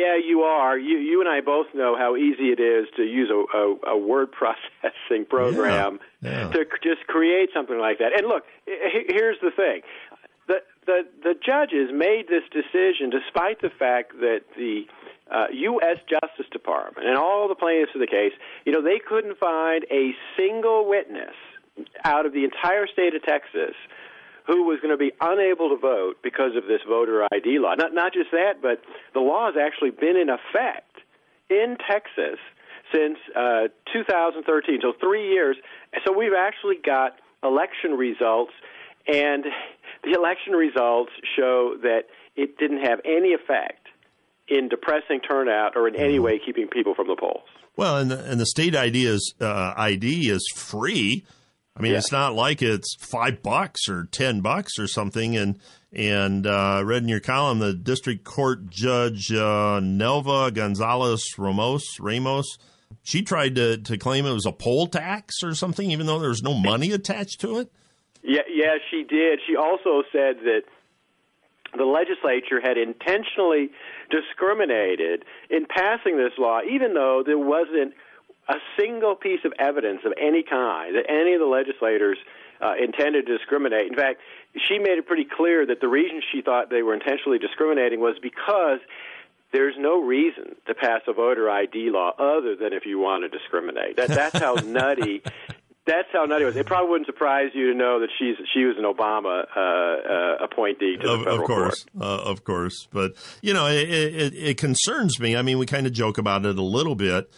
Yeah, 0.03 0.17
you 0.17 0.41
are. 0.41 0.77
You 0.77 0.97
you 0.97 1.21
and 1.21 1.29
I 1.29 1.39
both 1.39 1.67
know 1.73 1.95
how 1.97 2.17
easy 2.17 2.51
it 2.51 2.59
is 2.59 2.87
to 2.97 3.03
use 3.03 3.29
a, 3.29 3.57
a, 3.57 3.95
a 3.95 3.97
word 3.97 4.31
processing 4.41 5.25
program 5.29 5.99
yeah, 6.21 6.31
yeah. 6.31 6.49
to 6.49 6.65
just 6.83 7.07
create 7.07 7.49
something 7.53 7.79
like 7.79 7.99
that. 7.99 8.11
And 8.17 8.27
look, 8.27 8.43
here's 8.65 9.37
the 9.41 9.51
thing: 9.51 9.81
the 10.47 10.61
the 10.85 11.03
the 11.23 11.35
judges 11.45 11.89
made 11.93 12.27
this 12.27 12.43
decision 12.51 13.09
despite 13.09 13.61
the 13.61 13.69
fact 13.69 14.19
that 14.19 14.41
the 14.57 14.85
uh, 15.31 15.45
U.S. 15.51 15.97
Justice 16.09 16.47
Department 16.51 17.07
and 17.07 17.17
all 17.17 17.47
the 17.47 17.55
plaintiffs 17.55 17.95
of 17.95 18.01
the 18.01 18.07
case, 18.07 18.33
you 18.65 18.73
know, 18.73 18.81
they 18.81 18.99
couldn't 18.99 19.37
find 19.37 19.85
a 19.89 20.11
single 20.37 20.87
witness 20.87 21.35
out 22.03 22.25
of 22.25 22.33
the 22.33 22.43
entire 22.43 22.87
state 22.87 23.15
of 23.15 23.23
Texas 23.23 23.73
who 24.47 24.63
was 24.63 24.79
going 24.81 24.91
to 24.91 24.97
be 24.97 25.11
unable 25.21 25.69
to 25.69 25.77
vote 25.77 26.15
because 26.23 26.55
of 26.55 26.67
this 26.67 26.81
voter 26.87 27.23
ID 27.31 27.59
law. 27.59 27.75
Not 27.75 27.93
not 27.93 28.13
just 28.13 28.31
that, 28.31 28.61
but 28.61 28.81
the 29.13 29.19
law 29.19 29.47
has 29.47 29.55
actually 29.59 29.91
been 29.91 30.17
in 30.17 30.29
effect 30.29 30.99
in 31.49 31.77
Texas 31.89 32.39
since 32.93 33.17
uh, 33.35 33.67
2013, 33.93 34.79
so 34.81 34.93
three 34.99 35.31
years. 35.31 35.57
So 36.05 36.15
we've 36.17 36.37
actually 36.37 36.77
got 36.83 37.13
election 37.43 37.91
results, 37.91 38.53
and 39.07 39.45
the 40.03 40.11
election 40.11 40.53
results 40.53 41.11
show 41.35 41.75
that 41.81 42.03
it 42.35 42.57
didn't 42.57 42.83
have 42.85 42.99
any 43.05 43.33
effect 43.33 43.87
in 44.47 44.67
depressing 44.69 45.21
turnout 45.21 45.75
or 45.75 45.87
in 45.87 45.95
any 45.95 46.15
mm-hmm. 46.15 46.23
way 46.23 46.41
keeping 46.43 46.67
people 46.67 46.93
from 46.95 47.07
the 47.07 47.15
polls. 47.15 47.47
Well, 47.75 47.97
and 47.97 48.11
the, 48.11 48.23
and 48.29 48.39
the 48.39 48.45
state 48.45 48.75
ID 48.75 49.05
is 49.05 49.33
uh, 49.41 49.73
ID 49.75 50.29
is 50.29 50.45
free. 50.55 51.25
I 51.75 51.81
mean, 51.81 51.93
yeah. 51.93 51.97
it's 51.97 52.11
not 52.11 52.35
like 52.35 52.61
it's 52.61 52.95
five 52.99 53.41
bucks 53.41 53.89
or 53.89 54.05
ten 54.05 54.41
bucks 54.41 54.77
or 54.77 54.87
something. 54.87 55.35
And 55.35 55.59
and 55.91 56.45
uh, 56.45 56.81
read 56.85 57.03
in 57.03 57.09
your 57.09 57.19
column, 57.19 57.59
the 57.59 57.73
district 57.73 58.23
court 58.23 58.69
judge 58.69 59.31
uh, 59.31 59.79
Nelva 59.81 60.53
Gonzalez 60.53 61.23
Ramos 61.37 61.99
Ramos, 61.99 62.57
she 63.01 63.23
tried 63.23 63.55
to 63.55 63.77
to 63.77 63.97
claim 63.97 64.25
it 64.25 64.33
was 64.33 64.45
a 64.45 64.51
poll 64.51 64.87
tax 64.87 65.43
or 65.43 65.55
something, 65.55 65.89
even 65.89 66.05
though 66.05 66.19
there's 66.19 66.43
no 66.43 66.53
money 66.53 66.91
attached 66.91 67.41
to 67.41 67.59
it. 67.59 67.71
Yeah, 68.21 68.41
yeah, 68.49 68.75
she 68.89 69.03
did. 69.03 69.39
She 69.45 69.55
also 69.55 70.03
said 70.11 70.37
that 70.43 70.61
the 71.75 71.85
legislature 71.85 72.61
had 72.61 72.77
intentionally 72.77 73.71
discriminated 74.09 75.25
in 75.49 75.65
passing 75.65 76.17
this 76.17 76.33
law, 76.37 76.59
even 76.61 76.93
though 76.93 77.23
there 77.25 77.39
wasn't 77.39 77.93
a 78.49 78.55
single 78.77 79.15
piece 79.15 79.39
of 79.45 79.53
evidence 79.59 80.01
of 80.05 80.13
any 80.19 80.43
kind 80.43 80.95
that 80.95 81.05
any 81.09 81.33
of 81.33 81.39
the 81.39 81.45
legislators 81.45 82.17
uh, 82.61 82.73
intended 82.81 83.25
to 83.25 83.37
discriminate. 83.37 83.87
In 83.87 83.95
fact, 83.95 84.19
she 84.67 84.79
made 84.79 84.97
it 84.97 85.07
pretty 85.07 85.25
clear 85.25 85.65
that 85.65 85.81
the 85.81 85.87
reason 85.87 86.21
she 86.31 86.41
thought 86.41 86.69
they 86.69 86.81
were 86.81 86.93
intentionally 86.93 87.39
discriminating 87.39 87.99
was 87.99 88.15
because 88.21 88.79
there's 89.51 89.75
no 89.77 90.01
reason 90.01 90.55
to 90.67 90.73
pass 90.73 91.01
a 91.07 91.13
voter 91.13 91.49
ID 91.49 91.89
law 91.89 92.11
other 92.17 92.55
than 92.55 92.73
if 92.73 92.85
you 92.85 92.99
want 92.99 93.23
to 93.23 93.29
discriminate. 93.29 93.97
That, 93.97 94.09
that's 94.09 94.37
how 94.37 94.53
nutty. 94.65 95.21
That's 95.85 96.07
how 96.13 96.25
nutty 96.25 96.43
it 96.43 96.47
was. 96.47 96.55
It 96.55 96.65
probably 96.65 96.89
wouldn't 96.89 97.07
surprise 97.07 97.51
you 97.53 97.71
to 97.71 97.77
know 97.77 97.99
that 97.99 98.09
she's 98.17 98.35
she 98.53 98.63
was 98.63 98.77
an 98.77 98.85
Obama 98.85 99.45
uh, 99.55 99.59
uh, 99.59 100.45
appointee 100.45 100.97
to 100.97 101.07
the 101.07 101.13
of, 101.13 101.19
federal 101.23 101.41
of 101.41 101.45
course, 101.45 101.85
court. 101.93 102.03
Uh, 102.03 102.23
of 102.23 102.43
course. 102.45 102.87
But 102.91 103.13
you 103.41 103.53
know, 103.53 103.67
it, 103.67 103.89
it, 103.89 104.33
it 104.33 104.57
concerns 104.57 105.19
me. 105.19 105.35
I 105.35 105.41
mean, 105.41 105.59
we 105.59 105.65
kind 105.65 105.85
of 105.85 105.91
joke 105.91 106.17
about 106.17 106.45
it 106.45 106.57
a 106.57 106.61
little 106.61 106.95
bit 106.95 107.29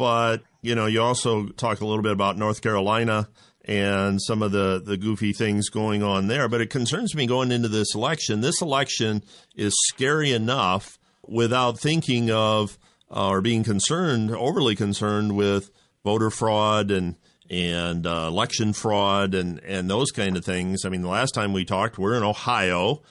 but 0.00 0.42
you 0.62 0.74
know, 0.74 0.86
you 0.86 1.02
also 1.02 1.48
talk 1.48 1.82
a 1.82 1.86
little 1.86 2.02
bit 2.02 2.12
about 2.12 2.38
North 2.38 2.62
Carolina 2.62 3.28
and 3.66 4.18
some 4.20 4.42
of 4.42 4.50
the 4.50 4.82
the 4.82 4.96
goofy 4.96 5.34
things 5.34 5.68
going 5.68 6.02
on 6.02 6.26
there. 6.26 6.48
But 6.48 6.62
it 6.62 6.70
concerns 6.70 7.14
me 7.14 7.26
going 7.26 7.52
into 7.52 7.68
this 7.68 7.94
election. 7.94 8.40
This 8.40 8.62
election 8.62 9.22
is 9.54 9.74
scary 9.88 10.32
enough 10.32 10.98
without 11.28 11.78
thinking 11.78 12.30
of 12.30 12.78
uh, 13.14 13.28
or 13.28 13.42
being 13.42 13.62
concerned, 13.62 14.30
overly 14.30 14.74
concerned 14.74 15.36
with 15.36 15.70
voter 16.02 16.30
fraud 16.30 16.90
and 16.90 17.16
and 17.50 18.06
uh, 18.06 18.24
election 18.28 18.72
fraud 18.72 19.34
and 19.34 19.62
and 19.62 19.90
those 19.90 20.12
kind 20.12 20.38
of 20.38 20.46
things. 20.46 20.86
I 20.86 20.88
mean, 20.88 21.02
the 21.02 21.08
last 21.08 21.32
time 21.32 21.52
we 21.52 21.66
talked, 21.66 21.98
we're 21.98 22.16
in 22.16 22.22
Ohio, 22.22 23.02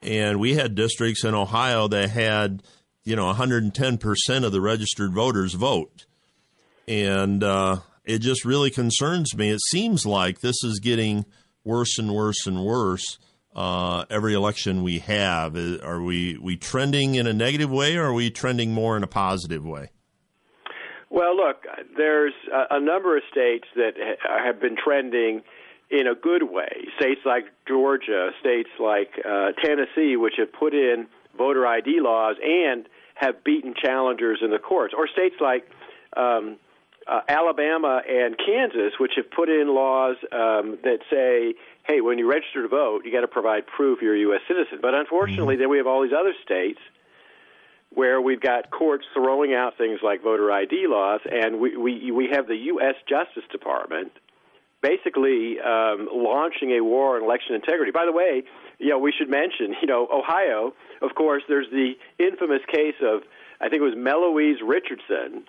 and 0.00 0.38
we 0.38 0.54
had 0.54 0.76
districts 0.76 1.24
in 1.24 1.34
Ohio 1.34 1.88
that 1.88 2.10
had 2.10 2.62
you 3.02 3.16
know 3.16 3.26
110 3.26 3.98
percent 3.98 4.44
of 4.44 4.52
the 4.52 4.60
registered 4.60 5.12
voters 5.12 5.54
vote 5.54 6.06
and 6.88 7.42
uh, 7.42 7.78
it 8.04 8.20
just 8.20 8.44
really 8.44 8.70
concerns 8.70 9.36
me. 9.36 9.50
It 9.50 9.60
seems 9.68 10.06
like 10.06 10.40
this 10.40 10.62
is 10.62 10.80
getting 10.80 11.24
worse 11.64 11.98
and 11.98 12.14
worse 12.14 12.46
and 12.46 12.64
worse 12.64 13.18
uh, 13.54 14.04
every 14.10 14.34
election 14.34 14.82
we 14.82 14.98
have. 15.00 15.56
Are 15.82 16.02
we 16.02 16.38
we 16.38 16.56
trending 16.56 17.14
in 17.14 17.26
a 17.26 17.32
negative 17.32 17.70
way, 17.70 17.96
or 17.96 18.06
are 18.06 18.12
we 18.12 18.30
trending 18.30 18.72
more 18.72 18.96
in 18.96 19.02
a 19.02 19.08
positive 19.08 19.64
way? 19.64 19.90
Well, 21.08 21.36
look, 21.36 21.64
there's 21.96 22.34
a, 22.52 22.80
number 22.80 23.16
of 23.16 23.22
states 23.30 23.66
that 23.76 23.92
ha- 23.96 24.44
have 24.44 24.60
been 24.60 24.76
trending 24.76 25.42
in 25.88 26.06
a 26.06 26.14
good 26.14 26.42
way. 26.42 26.88
States 27.00 27.20
like 27.24 27.44
Georgia, 27.66 28.30
states 28.40 28.68
like 28.78 29.12
uh, 29.24 29.52
Tennessee, 29.64 30.16
which 30.16 30.34
have 30.36 30.52
put 30.52 30.74
in 30.74 31.06
voter 31.38 31.66
ID 31.66 32.00
laws 32.00 32.36
and 32.44 32.88
have 33.14 33.42
beaten 33.44 33.72
challengers 33.80 34.40
in 34.42 34.50
the 34.50 34.58
courts, 34.58 34.92
or 34.96 35.08
states 35.08 35.36
like 35.40 35.66
um, 36.16 36.58
uh, 37.06 37.20
Alabama 37.28 38.02
and 38.08 38.36
Kansas, 38.36 38.94
which 38.98 39.12
have 39.16 39.30
put 39.30 39.48
in 39.48 39.68
laws 39.74 40.16
um, 40.32 40.78
that 40.82 40.98
say, 41.10 41.54
hey, 41.86 42.00
when 42.00 42.18
you 42.18 42.28
register 42.28 42.62
to 42.62 42.68
vote, 42.68 43.04
you 43.04 43.12
got 43.12 43.20
to 43.20 43.28
provide 43.28 43.66
proof 43.66 44.00
you're 44.02 44.16
a 44.16 44.20
U.S. 44.20 44.40
citizen. 44.48 44.78
But 44.82 44.94
unfortunately, 44.94 45.54
mm-hmm. 45.54 45.62
then 45.62 45.70
we 45.70 45.78
have 45.78 45.86
all 45.86 46.02
these 46.02 46.16
other 46.18 46.34
states 46.44 46.80
where 47.90 48.20
we've 48.20 48.40
got 48.40 48.70
courts 48.70 49.04
throwing 49.14 49.54
out 49.54 49.78
things 49.78 50.00
like 50.02 50.22
voter 50.22 50.50
ID 50.50 50.86
laws, 50.88 51.20
and 51.24 51.60
we 51.60 51.76
we, 51.76 52.10
we 52.10 52.28
have 52.32 52.48
the 52.48 52.56
U.S. 52.74 52.94
Justice 53.08 53.44
Department 53.50 54.12
basically 54.82 55.58
um, 55.60 56.08
launching 56.12 56.72
a 56.72 56.80
war 56.80 57.16
on 57.16 57.24
election 57.24 57.54
integrity. 57.54 57.90
By 57.90 58.04
the 58.04 58.12
way, 58.12 58.42
you 58.78 58.90
know, 58.90 58.98
we 58.98 59.12
should 59.16 59.28
mention, 59.30 59.74
you 59.80 59.88
know, 59.88 60.06
Ohio, 60.12 60.74
of 61.02 61.14
course, 61.14 61.42
there's 61.48 61.68
the 61.70 61.94
infamous 62.18 62.60
case 62.70 62.94
of, 63.02 63.22
I 63.60 63.68
think 63.68 63.80
it 63.80 63.84
was 63.84 63.94
Melowese 63.94 64.60
Richardson, 64.66 65.44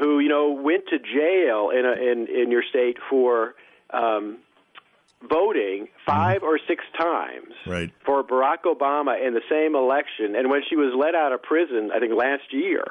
who 0.00 0.18
you 0.18 0.28
know 0.28 0.50
went 0.50 0.84
to 0.88 0.98
jail 0.98 1.70
in 1.70 1.84
a, 1.84 1.92
in 1.92 2.26
in 2.26 2.50
your 2.50 2.64
state 2.68 2.96
for 3.08 3.54
um, 3.92 4.38
voting 5.28 5.88
5 6.06 6.38
mm-hmm. 6.38 6.44
or 6.44 6.58
six 6.66 6.82
times 6.98 7.52
right. 7.66 7.90
for 8.04 8.24
Barack 8.24 8.64
Obama 8.64 9.14
in 9.24 9.34
the 9.34 9.42
same 9.48 9.76
election, 9.76 10.34
and 10.34 10.50
when 10.50 10.62
she 10.68 10.76
was 10.76 10.94
let 10.96 11.14
out 11.14 11.32
of 11.32 11.42
prison, 11.42 11.90
I 11.94 12.00
think 12.00 12.14
last 12.16 12.52
year, 12.52 12.84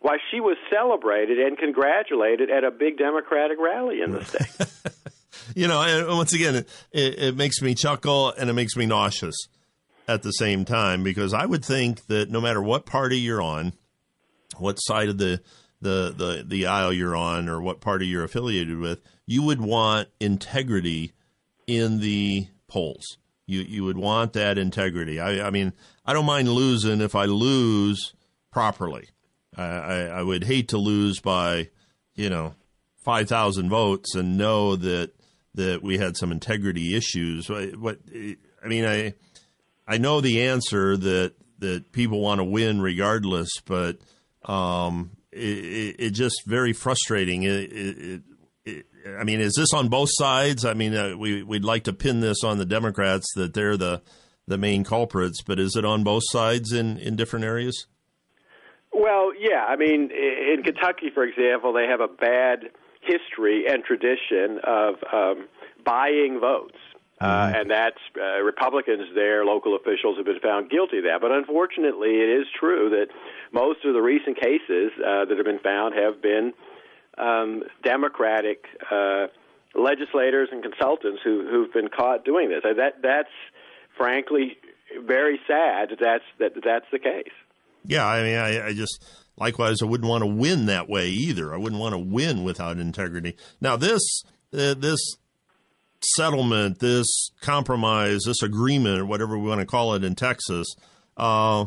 why 0.00 0.18
she 0.30 0.40
was 0.40 0.56
celebrated 0.70 1.38
and 1.38 1.58
congratulated 1.58 2.50
at 2.50 2.62
a 2.62 2.70
big 2.70 2.98
Democratic 2.98 3.58
rally 3.60 4.00
in 4.02 4.12
the 4.12 4.24
state. 4.24 4.92
you 5.56 5.66
know, 5.66 5.82
and 5.82 6.06
once 6.16 6.32
again, 6.32 6.54
it, 6.54 6.68
it, 6.92 7.18
it 7.18 7.36
makes 7.36 7.60
me 7.60 7.74
chuckle 7.74 8.32
and 8.32 8.48
it 8.48 8.52
makes 8.52 8.76
me 8.76 8.86
nauseous 8.86 9.34
at 10.06 10.22
the 10.22 10.30
same 10.30 10.64
time 10.64 11.02
because 11.02 11.34
I 11.34 11.46
would 11.46 11.64
think 11.64 12.06
that 12.06 12.30
no 12.30 12.40
matter 12.40 12.62
what 12.62 12.86
party 12.86 13.18
you're 13.18 13.42
on, 13.42 13.72
what 14.58 14.76
side 14.76 15.08
of 15.08 15.18
the 15.18 15.40
the 15.86 16.14
the, 16.16 16.44
the 16.46 16.66
aisle 16.66 16.92
you're 16.92 17.16
on, 17.16 17.48
or 17.48 17.60
what 17.60 17.80
party 17.80 18.06
you're 18.06 18.24
affiliated 18.24 18.78
with, 18.78 19.00
you 19.24 19.42
would 19.42 19.60
want 19.60 20.08
integrity 20.20 21.12
in 21.66 22.00
the 22.00 22.48
polls. 22.66 23.18
You 23.46 23.60
you 23.60 23.84
would 23.84 23.96
want 23.96 24.32
that 24.32 24.58
integrity. 24.58 25.20
I, 25.20 25.46
I 25.46 25.50
mean, 25.50 25.72
I 26.04 26.12
don't 26.12 26.26
mind 26.26 26.48
losing 26.48 27.00
if 27.00 27.14
I 27.14 27.26
lose 27.26 28.14
properly. 28.50 29.08
I, 29.56 29.62
I, 29.62 30.22
would 30.22 30.44
hate 30.44 30.68
to 30.68 30.76
lose 30.76 31.18
by, 31.18 31.70
you 32.14 32.28
know, 32.28 32.54
five 33.02 33.26
thousand 33.26 33.70
votes 33.70 34.14
and 34.14 34.36
know 34.36 34.76
that 34.76 35.12
that 35.54 35.82
we 35.82 35.96
had 35.96 36.16
some 36.16 36.30
integrity 36.30 36.94
issues. 36.94 37.48
What 37.48 38.00
I 38.12 38.68
mean, 38.68 38.84
I 38.84 39.14
I 39.86 39.98
know 39.98 40.20
the 40.20 40.42
answer 40.42 40.96
that 40.96 41.34
that 41.60 41.92
people 41.92 42.20
want 42.20 42.40
to 42.40 42.44
win 42.44 42.82
regardless, 42.82 43.50
but 43.64 43.98
um, 44.44 45.12
it, 45.36 45.96
it, 45.98 46.10
just 46.10 46.44
very 46.46 46.72
frustrating. 46.72 47.42
It, 47.42 48.22
it, 48.66 48.86
I 49.18 49.24
mean, 49.24 49.40
is 49.40 49.54
this 49.56 49.72
on 49.72 49.88
both 49.88 50.10
sides? 50.12 50.64
I 50.64 50.74
mean, 50.74 50.94
uh, 50.94 51.16
we 51.16 51.42
we'd 51.42 51.64
like 51.64 51.84
to 51.84 51.92
pin 51.92 52.20
this 52.20 52.42
on 52.42 52.58
the 52.58 52.66
Democrats 52.66 53.26
that 53.36 53.54
they're 53.54 53.76
the 53.76 54.02
the 54.46 54.58
main 54.58 54.84
culprits, 54.84 55.42
but 55.42 55.58
is 55.58 55.76
it 55.76 55.84
on 55.84 56.04
both 56.04 56.22
sides 56.26 56.72
in 56.72 56.98
in 56.98 57.16
different 57.16 57.44
areas? 57.44 57.86
Well, 58.92 59.32
yeah. 59.38 59.64
I 59.68 59.76
mean, 59.76 60.10
in 60.10 60.62
Kentucky, 60.64 61.10
for 61.12 61.22
example, 61.22 61.72
they 61.72 61.86
have 61.86 62.00
a 62.00 62.08
bad 62.08 62.70
history 63.02 63.66
and 63.68 63.84
tradition 63.84 64.58
of 64.64 64.94
um, 65.12 65.48
buying 65.84 66.38
votes. 66.40 66.78
Uh, 67.18 67.24
mm-hmm. 67.24 67.60
and 67.60 67.70
that's 67.70 67.98
uh, 68.20 68.42
Republicans 68.42 69.08
there, 69.14 69.44
local 69.44 69.74
officials 69.74 70.18
have 70.18 70.26
been 70.26 70.40
found 70.40 70.68
guilty 70.68 70.98
of 70.98 71.04
that. 71.04 71.20
But 71.20 71.32
unfortunately, 71.32 72.10
it 72.10 72.28
is 72.28 72.46
true 72.58 72.90
that 72.90 73.06
most 73.52 73.84
of 73.84 73.94
the 73.94 74.02
recent 74.02 74.38
cases 74.38 74.92
uh, 74.98 75.24
that 75.24 75.34
have 75.36 75.46
been 75.46 75.60
found 75.60 75.94
have 75.94 76.20
been 76.20 76.52
um, 77.16 77.62
Democratic 77.82 78.64
uh, 78.90 79.28
legislators 79.74 80.50
and 80.52 80.62
consultants 80.62 81.20
who, 81.24 81.46
who've 81.50 81.72
been 81.72 81.88
caught 81.88 82.24
doing 82.24 82.50
this. 82.50 82.62
That 82.62 83.00
that's 83.02 83.32
frankly 83.96 84.58
very 85.00 85.40
sad. 85.46 85.90
That 85.90 85.98
that's 86.00 86.24
that 86.38 86.52
that's 86.62 86.86
the 86.92 86.98
case. 86.98 87.32
Yeah, 87.84 88.06
I 88.06 88.22
mean, 88.22 88.36
I, 88.36 88.66
I 88.68 88.72
just 88.74 89.02
likewise, 89.38 89.78
I 89.80 89.86
wouldn't 89.86 90.08
want 90.08 90.22
to 90.22 90.26
win 90.26 90.66
that 90.66 90.88
way 90.88 91.08
either. 91.08 91.54
I 91.54 91.56
wouldn't 91.56 91.80
want 91.80 91.94
to 91.94 91.98
win 91.98 92.44
without 92.44 92.78
integrity. 92.78 93.36
Now, 93.60 93.76
this 93.76 94.22
uh, 94.52 94.74
this 94.74 95.00
settlement, 96.00 96.78
this 96.78 97.30
compromise, 97.40 98.22
this 98.26 98.42
agreement, 98.42 99.06
whatever 99.06 99.38
we 99.38 99.48
want 99.48 99.60
to 99.60 99.66
call 99.66 99.94
it 99.94 100.04
in 100.04 100.14
Texas, 100.14 100.66
uh, 101.16 101.66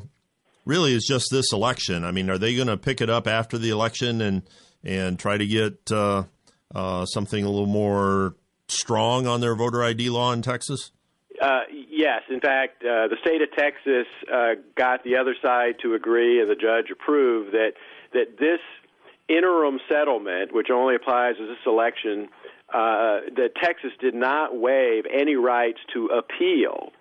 really 0.65 0.94
is 0.94 1.06
just 1.06 1.28
this 1.32 1.52
election. 1.52 2.04
I 2.04 2.12
mean, 2.12 2.30
are 2.30 2.38
they 2.38 2.56
going 2.56 2.68
to 2.68 2.78
pick 2.78 3.02
it 3.02 3.10
up 3.10 3.28
after 3.28 3.58
the 3.58 3.70
election 3.70 4.22
and 4.22 4.44
and 4.84 5.20
try 5.20 5.38
to 5.38 5.46
get 5.46 5.92
uh, 5.92 6.24
uh, 6.74 7.06
something 7.06 7.44
a 7.44 7.50
little 7.50 7.65
more 7.65 8.36
strong 8.68 9.28
on 9.28 9.42
their 9.42 9.56
voter 9.56 9.84
ID 9.84 10.10
law 10.10 10.32
in 10.32 10.42
Texas? 10.42 10.92
Uh, 11.42 11.62
yes. 11.89 12.22
In 12.30 12.39
fact, 12.39 12.84
uh, 12.84 13.08
the 13.08 13.18
state 13.22 13.42
of 13.42 13.52
Texas 13.58 14.08
uh, 14.32 14.56
got 14.76 15.04
the 15.04 15.18
other 15.18 15.36
side 15.44 15.76
to 15.82 15.96
agree, 15.96 16.42
and 16.42 16.50
the 16.50 16.56
judge 16.56 16.92
approved 16.92 17.52
that 17.54 17.74
that 18.13 18.38
this 18.39 18.60
interim 19.28 19.80
settlement, 19.88 20.54
which 20.54 20.70
only 20.74 20.96
applies 20.96 21.38
to 21.38 21.46
this 21.46 21.60
election, 21.65 22.28
uh, 22.73 23.21
that 23.36 23.51
Texas 23.62 23.91
did 23.99 24.13
not 24.13 24.55
waive 24.55 25.05
any 25.12 25.36
rights 25.36 25.79
to 25.93 26.08
appeal 26.08 26.91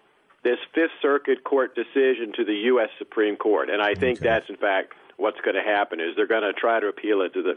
this 0.44 0.58
Fifth 0.74 0.92
Circuit 1.02 1.44
Court 1.44 1.74
decision 1.74 2.32
to 2.36 2.44
the 2.44 2.54
U.S. 2.72 2.88
Supreme 2.98 3.36
Court, 3.36 3.68
and 3.70 3.82
I 3.82 3.94
think 3.94 4.18
okay. 4.18 4.28
that's 4.28 4.48
in 4.48 4.56
fact 4.56 4.94
what's 5.16 5.40
going 5.40 5.56
to 5.56 5.62
happen 5.62 6.00
is 6.00 6.16
they're 6.16 6.26
going 6.26 6.42
to 6.42 6.52
try 6.52 6.80
to 6.80 6.86
appeal 6.86 7.22
it 7.22 7.34
to 7.34 7.42
the 7.42 7.54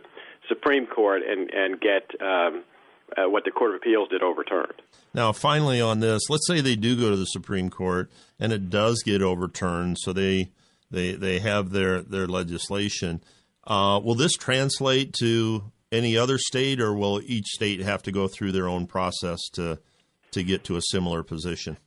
Supreme 0.47 0.87
Court 0.87 1.21
and 1.27 1.49
and 1.51 1.79
get 1.79 2.09
um, 2.21 2.63
uh, 3.17 3.29
what 3.29 3.45
the 3.45 3.51
Court 3.51 3.71
of 3.71 3.77
Appeals 3.77 4.09
did 4.09 4.23
overturned. 4.23 4.81
Now, 5.13 5.31
finally, 5.31 5.81
on 5.81 5.99
this, 5.99 6.29
let's 6.29 6.47
say 6.47 6.61
they 6.61 6.75
do 6.75 6.95
go 6.95 7.09
to 7.09 7.17
the 7.17 7.25
Supreme 7.25 7.69
Court 7.69 8.11
and 8.39 8.51
it 8.51 8.69
does 8.69 9.03
get 9.03 9.21
overturned, 9.21 9.97
so 9.99 10.11
they 10.11 10.51
they 10.89 11.13
they 11.13 11.39
have 11.39 11.71
their 11.71 12.01
their 12.01 12.27
legislation. 12.27 13.23
Uh, 13.65 14.01
will 14.03 14.15
this 14.15 14.33
translate 14.33 15.13
to 15.13 15.71
any 15.91 16.17
other 16.17 16.37
state, 16.37 16.79
or 16.79 16.93
will 16.93 17.21
each 17.25 17.47
state 17.47 17.81
have 17.81 18.03
to 18.03 18.11
go 18.11 18.27
through 18.27 18.51
their 18.51 18.67
own 18.67 18.87
process 18.87 19.39
to 19.53 19.79
to 20.31 20.43
get 20.43 20.63
to 20.63 20.77
a 20.77 20.81
similar 20.81 21.23
position? 21.23 21.77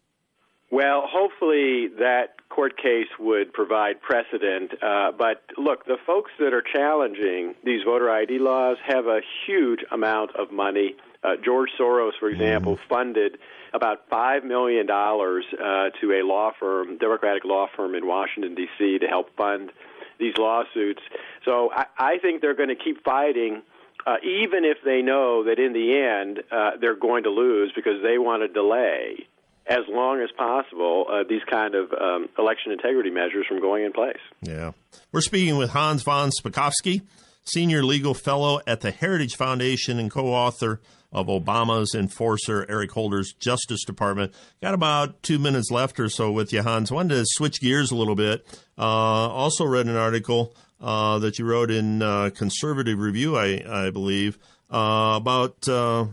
Well, 0.71 1.05
hopefully 1.07 1.89
that 1.99 2.35
court 2.49 2.77
case 2.77 3.09
would 3.19 3.53
provide 3.53 4.01
precedent. 4.01 4.73
Uh, 4.83 5.13
but 5.17 5.43
look, 5.57 5.87
the 5.87 5.97
folks 6.07 6.31
that 6.39 6.53
are 6.53 6.63
challenging 6.63 7.55
these 7.65 7.83
voter 7.85 8.11
ID 8.11 8.39
laws 8.39 8.77
have 8.87 9.07
a 9.07 9.21
huge 9.47 9.81
amount 9.91 10.35
of 10.37 10.53
money. 10.53 10.97
Uh, 11.23 11.37
George 11.43 11.71
Soros, 11.79 12.13
for 12.21 12.29
example, 12.29 12.77
mm-hmm. 12.77 12.95
funded 12.95 13.39
about 13.73 14.09
$5 14.11 14.45
million 14.45 14.89
uh, 14.91 15.91
to 16.01 16.13
a 16.13 16.23
law 16.25 16.53
firm, 16.59 16.99
Democratic 16.99 17.45
law 17.45 17.67
firm 17.77 17.95
in 17.95 18.07
Washington, 18.07 18.55
D.C., 18.55 18.99
to 18.99 19.07
help 19.07 19.35
fund 19.37 19.73
these 20.21 20.35
lawsuits. 20.39 21.03
So 21.45 21.71
I, 21.75 21.87
I 21.99 22.19
think 22.19 22.41
they're 22.41 22.55
going 22.55 22.69
to 22.69 22.77
keep 22.77 23.03
fighting. 23.05 23.63
Uh, 24.07 24.17
even 24.23 24.65
if 24.65 24.79
they 24.85 25.01
know 25.01 25.45
that 25.45 25.59
in 25.59 25.73
the 25.73 25.97
end 25.97 26.43
uh, 26.53 26.73
they're 26.81 26.97
going 26.97 27.25
to 27.25 27.31
lose 27.31 27.73
because 27.75 28.03
they 28.03 28.19
want 28.19 28.43
to 28.43 28.49
delay 28.49 29.27
as 29.67 29.81
long 29.89 30.21
as 30.21 30.31
possible 30.37 31.07
uh, 31.11 31.25
these 31.29 31.43
kind 31.51 31.75
of 31.75 31.91
um, 31.93 32.29
election 32.39 32.73
integrity 32.73 33.11
measures 33.11 33.47
from 33.49 33.61
going 33.61 33.85
in 33.85 33.93
place. 33.93 34.21
Yeah. 34.43 34.73
We're 35.11 35.23
speaking 35.23 35.57
with 35.57 35.71
Hans 35.71 36.03
von 36.03 36.31
Spakovsky, 36.31 37.03
Senior 37.45 37.83
Legal 37.83 38.15
Fellow 38.15 38.61
at 38.67 38.81
the 38.81 38.91
Heritage 38.91 39.37
Foundation 39.37 39.99
and 39.99 40.11
co 40.11 40.27
author 40.27 40.81
of 41.15 41.29
Obama's 41.29 41.95
Enforcer, 41.95 42.67
Eric 42.69 42.91
Holder's 42.91 43.33
Justice 43.33 43.85
Department. 43.85 44.35
Got 44.61 44.75
about 44.75 45.23
two 45.23 45.39
minutes 45.39 45.71
left 45.71 46.01
or 46.01 46.09
so 46.09 46.33
with 46.33 46.53
you, 46.53 46.63
Hans. 46.63 46.91
Wanted 46.91 47.15
to 47.15 47.25
switch 47.27 47.61
gears 47.61 47.93
a 47.93 47.97
little 47.97 48.17
bit. 48.17 48.45
Uh, 48.77 48.83
also 48.83 49.65
read 49.65 49.87
an 49.87 49.97
article 49.97 50.55
uh, 50.81 51.21
that 51.21 51.39
you 51.39 51.47
wrote 51.47 51.71
in 51.71 52.03
uh, 52.03 52.31
Conservative 52.35 52.99
Review, 52.99 53.37
I, 53.37 53.65
I 53.67 53.91
believe, 53.91 54.39
uh, 54.71 55.15
about 55.17 55.69
uh, 55.69 56.07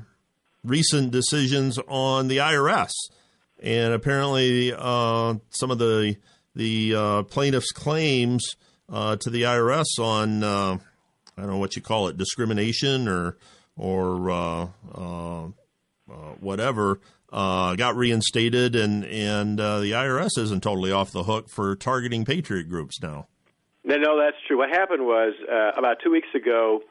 recent 0.64 1.10
decisions 1.12 1.80
on 1.88 2.28
the 2.28 2.38
IRS 2.38 2.92
and 3.60 3.94
apparently 3.94 4.74
uh, 4.74 5.34
some 5.50 5.72
of 5.72 5.80
the 5.80 6.16
the 6.54 7.24
plaintiffs' 7.30 7.72
claims 7.72 8.56
to 8.90 9.30
the 9.30 9.44
IRS 9.44 9.86
on 10.00 10.44
I 10.44 11.42
don't 11.42 11.50
know 11.50 11.58
what 11.60 11.76
you 11.76 11.82
call 11.82 12.08
it 12.08 12.18
discrimination 12.18 13.08
or 13.08 13.38
or 13.78 14.30
uh, 14.30 14.68
uh, 14.94 15.48
whatever 16.40 17.00
got 17.32 17.96
reinstated, 17.96 18.76
and 18.76 19.06
and 19.06 19.60
the 19.60 19.92
IRS 19.92 20.38
isn't 20.38 20.64
totally 20.64 20.92
off 20.92 21.12
the 21.12 21.24
hook 21.24 21.50
for 21.50 21.76
targeting 21.76 22.26
patriot 22.26 22.70
groups 22.70 23.02
now. 23.02 23.28
No, 23.84 23.96
no, 23.98 24.20
that's 24.20 24.38
true. 24.48 24.58
What 24.60 24.70
happened 24.70 25.04
was 25.04 25.34
about 25.78 25.98
two 26.04 26.12
weeks 26.12 26.30
ago 26.36 26.82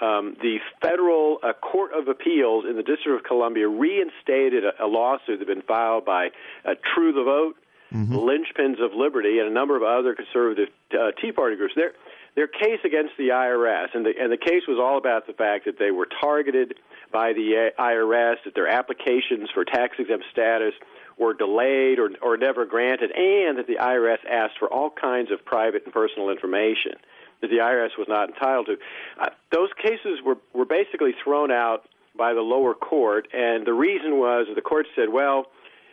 um, 0.00 0.36
the 0.42 0.58
federal 0.82 1.38
uh, 1.42 1.52
court 1.52 1.92
of 1.94 2.08
appeals 2.08 2.64
in 2.68 2.76
the 2.76 2.82
District 2.82 3.16
of 3.16 3.22
Columbia 3.24 3.68
reinstated 3.68 4.64
a, 4.64 4.84
a 4.84 4.88
lawsuit 4.88 5.38
that 5.38 5.46
had 5.46 5.54
been 5.54 5.62
filed 5.62 6.04
by 6.04 6.30
uh, 6.64 6.74
True 6.94 7.12
the 7.12 7.22
Vote, 7.22 7.54
mm-hmm. 7.92 8.14
Linchpins 8.16 8.82
of 8.84 8.92
Liberty, 8.92 9.38
and 9.38 9.48
a 9.48 9.52
number 9.52 9.76
of 9.76 9.84
other 9.84 10.14
conservative 10.14 10.68
uh, 10.92 11.12
Tea 11.20 11.30
Party 11.30 11.54
groups. 11.56 11.74
Their 11.76 11.92
their 12.36 12.48
case 12.48 12.80
against 12.84 13.12
the 13.16 13.28
IRS, 13.28 13.94
and 13.94 14.04
the 14.04 14.12
and 14.18 14.32
the 14.32 14.36
case 14.36 14.62
was 14.66 14.78
all 14.80 14.98
about 14.98 15.26
the 15.26 15.32
fact 15.32 15.66
that 15.66 15.78
they 15.78 15.90
were 15.90 16.08
targeted 16.20 16.74
by 17.12 17.32
the 17.32 17.70
IRS, 17.78 18.36
that 18.44 18.54
their 18.54 18.68
applications 18.68 19.48
for 19.54 19.64
tax 19.64 19.96
exempt 19.98 20.24
status 20.32 20.74
were 21.16 21.32
delayed 21.32 22.00
or, 22.00 22.10
or 22.20 22.36
never 22.36 22.64
granted, 22.66 23.12
and 23.12 23.58
that 23.58 23.68
the 23.68 23.76
IRS 23.76 24.18
asked 24.28 24.58
for 24.58 24.72
all 24.72 24.90
kinds 24.90 25.30
of 25.30 25.44
private 25.44 25.84
and 25.84 25.94
personal 25.94 26.28
information 26.28 26.92
that 27.40 27.50
the 27.50 27.58
IRS 27.58 27.96
was 27.96 28.08
not 28.08 28.30
entitled 28.30 28.66
to. 28.66 28.76
Uh, 29.20 29.28
those 29.52 29.70
cases 29.80 30.20
were 30.24 30.38
were 30.52 30.64
basically 30.64 31.14
thrown 31.22 31.52
out 31.52 31.88
by 32.16 32.34
the 32.34 32.40
lower 32.40 32.74
court, 32.74 33.28
and 33.32 33.66
the 33.66 33.72
reason 33.72 34.18
was 34.18 34.46
the 34.54 34.60
court 34.60 34.86
said, 34.96 35.08
"Well, 35.08 35.46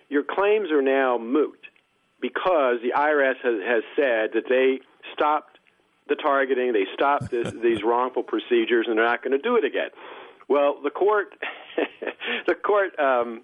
your 0.09 0.23
claims 0.23 0.71
are 0.71 0.81
now 0.81 1.17
moot 1.19 1.67
because 2.19 2.77
the 2.81 2.93
IRS 2.95 3.37
has, 3.43 3.61
has 3.65 3.83
said 3.95 4.31
that 4.33 4.47
they 4.47 4.79
stopped 5.13 5.50
the 6.11 6.21
targeting, 6.21 6.73
they 6.73 6.85
stopped 6.93 7.31
this, 7.31 7.51
these 7.63 7.83
wrongful 7.83 8.23
procedures, 8.23 8.85
and 8.87 8.97
they're 8.97 9.05
not 9.05 9.23
going 9.23 9.31
to 9.31 9.41
do 9.41 9.55
it 9.55 9.65
again." 9.65 9.89
Well, 10.47 10.79
the 10.83 10.91
court, 10.91 11.33
the 12.47 12.55
court. 12.55 12.97
Um, 12.99 13.41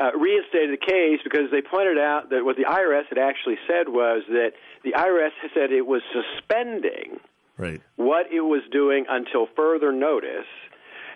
uh, 0.00 0.10
reinstated 0.18 0.72
the 0.72 0.84
case 0.84 1.20
because 1.22 1.50
they 1.52 1.60
pointed 1.60 1.98
out 1.98 2.30
that 2.30 2.44
what 2.44 2.56
the 2.56 2.64
IRS 2.64 3.06
had 3.08 3.18
actually 3.18 3.56
said 3.68 3.88
was 3.88 4.22
that 4.28 4.52
the 4.82 4.92
IRS 4.92 5.30
had 5.40 5.50
said 5.54 5.70
it 5.70 5.86
was 5.86 6.02
suspending 6.10 7.20
right. 7.58 7.80
what 7.96 8.26
it 8.32 8.40
was 8.40 8.62
doing 8.72 9.04
until 9.08 9.46
further 9.54 9.92
notice. 9.92 10.48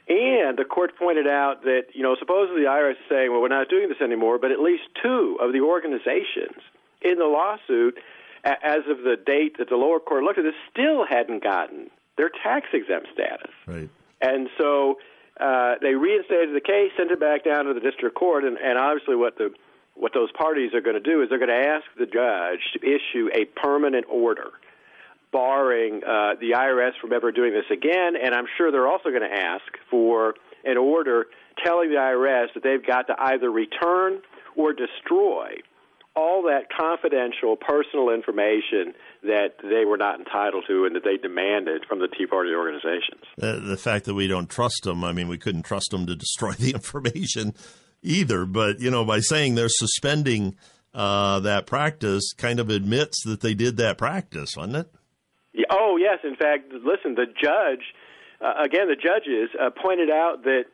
And 0.08 0.56
the 0.56 0.64
court 0.64 0.96
pointed 0.96 1.26
out 1.26 1.62
that, 1.64 1.86
you 1.94 2.02
know, 2.02 2.14
supposedly 2.18 2.62
the 2.62 2.68
IRS 2.68 2.92
is 2.92 3.06
saying, 3.08 3.32
well, 3.32 3.40
we're 3.40 3.48
not 3.48 3.68
doing 3.68 3.88
this 3.88 4.00
anymore, 4.00 4.38
but 4.38 4.52
at 4.52 4.60
least 4.60 4.84
two 5.02 5.36
of 5.40 5.52
the 5.52 5.60
organizations 5.60 6.62
in 7.02 7.18
the 7.18 7.26
lawsuit, 7.26 7.98
as 8.44 8.80
of 8.88 8.98
the 8.98 9.16
date 9.24 9.58
that 9.58 9.68
the 9.68 9.76
lower 9.76 10.00
court 10.00 10.22
looked 10.24 10.38
at 10.38 10.44
this, 10.44 10.54
still 10.70 11.04
hadn't 11.08 11.42
gotten 11.42 11.90
their 12.16 12.30
tax 12.42 12.68
exempt 12.72 13.08
status. 13.12 13.52
Right. 13.66 13.88
And 14.20 14.48
so 14.58 14.98
uh, 15.40 15.74
they 15.82 15.94
reinstated 15.94 16.54
the 16.54 16.60
case, 16.60 16.90
sent 16.96 17.10
it 17.10 17.20
back 17.20 17.44
down 17.44 17.66
to 17.66 17.74
the 17.74 17.80
district 17.80 18.16
court, 18.16 18.44
and, 18.44 18.56
and 18.56 18.78
obviously 18.78 19.16
what 19.16 19.36
the 19.36 19.52
what 19.94 20.12
those 20.12 20.30
parties 20.32 20.74
are 20.74 20.82
going 20.82 20.94
to 20.94 21.00
do 21.00 21.22
is 21.22 21.30
they're 21.30 21.38
going 21.38 21.48
to 21.48 21.68
ask 21.68 21.84
the 21.98 22.04
judge 22.04 22.60
to 22.74 22.80
issue 22.84 23.30
a 23.32 23.46
permanent 23.58 24.04
order 24.10 24.50
barring 25.32 26.02
uh, 26.04 26.34
the 26.38 26.52
IRS 26.54 26.92
from 27.00 27.14
ever 27.14 27.32
doing 27.32 27.52
this 27.52 27.64
again. 27.72 28.14
And 28.22 28.34
I'm 28.34 28.44
sure 28.58 28.70
they're 28.70 28.86
also 28.86 29.08
going 29.08 29.22
to 29.22 29.34
ask 29.34 29.64
for 29.90 30.34
an 30.64 30.76
order 30.76 31.26
telling 31.64 31.88
the 31.90 31.96
IRS 31.96 32.48
that 32.54 32.62
they've 32.62 32.86
got 32.86 33.06
to 33.06 33.14
either 33.18 33.50
return 33.50 34.20
or 34.54 34.72
destroy 34.72 35.56
all 36.16 36.42
that 36.44 36.68
confidential 36.74 37.56
personal 37.56 38.08
information 38.08 38.94
that 39.22 39.56
they 39.62 39.84
were 39.84 39.98
not 39.98 40.18
entitled 40.18 40.64
to 40.66 40.86
and 40.86 40.96
that 40.96 41.04
they 41.04 41.18
demanded 41.18 41.84
from 41.86 42.00
the 42.00 42.08
Tea 42.08 42.26
Party 42.26 42.52
organizations. 42.54 43.22
Uh, 43.40 43.60
the 43.60 43.76
fact 43.76 44.06
that 44.06 44.14
we 44.14 44.26
don't 44.26 44.48
trust 44.48 44.84
them, 44.84 45.04
I 45.04 45.12
mean, 45.12 45.28
we 45.28 45.36
couldn't 45.36 45.64
trust 45.64 45.90
them 45.90 46.06
to 46.06 46.16
destroy 46.16 46.52
the 46.52 46.70
information 46.74 47.54
either. 48.02 48.46
But, 48.46 48.80
you 48.80 48.90
know, 48.90 49.04
by 49.04 49.20
saying 49.20 49.54
they're 49.54 49.68
suspending 49.68 50.56
uh, 50.94 51.40
that 51.40 51.66
practice, 51.66 52.32
kind 52.32 52.58
of 52.58 52.70
admits 52.70 53.22
that 53.24 53.42
they 53.42 53.52
did 53.52 53.76
that 53.76 53.98
practice, 53.98 54.56
wasn't 54.56 54.76
it? 54.76 54.94
Yeah, 55.52 55.66
oh, 55.70 55.98
yes. 56.00 56.20
In 56.24 56.36
fact, 56.36 56.72
listen, 56.72 57.14
the 57.14 57.26
judge, 57.26 57.94
uh, 58.40 58.62
again, 58.64 58.88
the 58.88 58.96
judges 58.96 59.50
uh, 59.60 59.70
pointed 59.70 60.10
out 60.10 60.44
that 60.44 60.64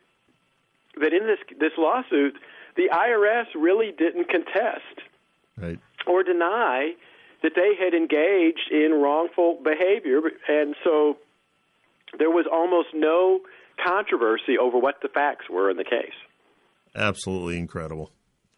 that 1.00 1.12
in 1.14 1.26
this 1.26 1.38
this 1.58 1.72
lawsuit, 1.78 2.36
the 2.76 2.90
IRS 2.92 3.46
really 3.54 3.92
didn't 3.96 4.28
contest 4.28 5.00
right. 5.56 5.78
or 6.06 6.22
deny 6.22 6.92
that 7.42 7.52
they 7.54 7.74
had 7.78 7.94
engaged 7.94 8.70
in 8.70 8.92
wrongful 8.92 9.58
behavior, 9.62 10.20
and 10.48 10.74
so 10.84 11.16
there 12.18 12.30
was 12.30 12.46
almost 12.50 12.88
no 12.94 13.40
controversy 13.84 14.58
over 14.58 14.78
what 14.78 14.96
the 15.02 15.08
facts 15.08 15.46
were 15.50 15.70
in 15.70 15.76
the 15.76 15.84
case. 15.84 16.14
Absolutely 16.94 17.58
incredible. 17.58 18.10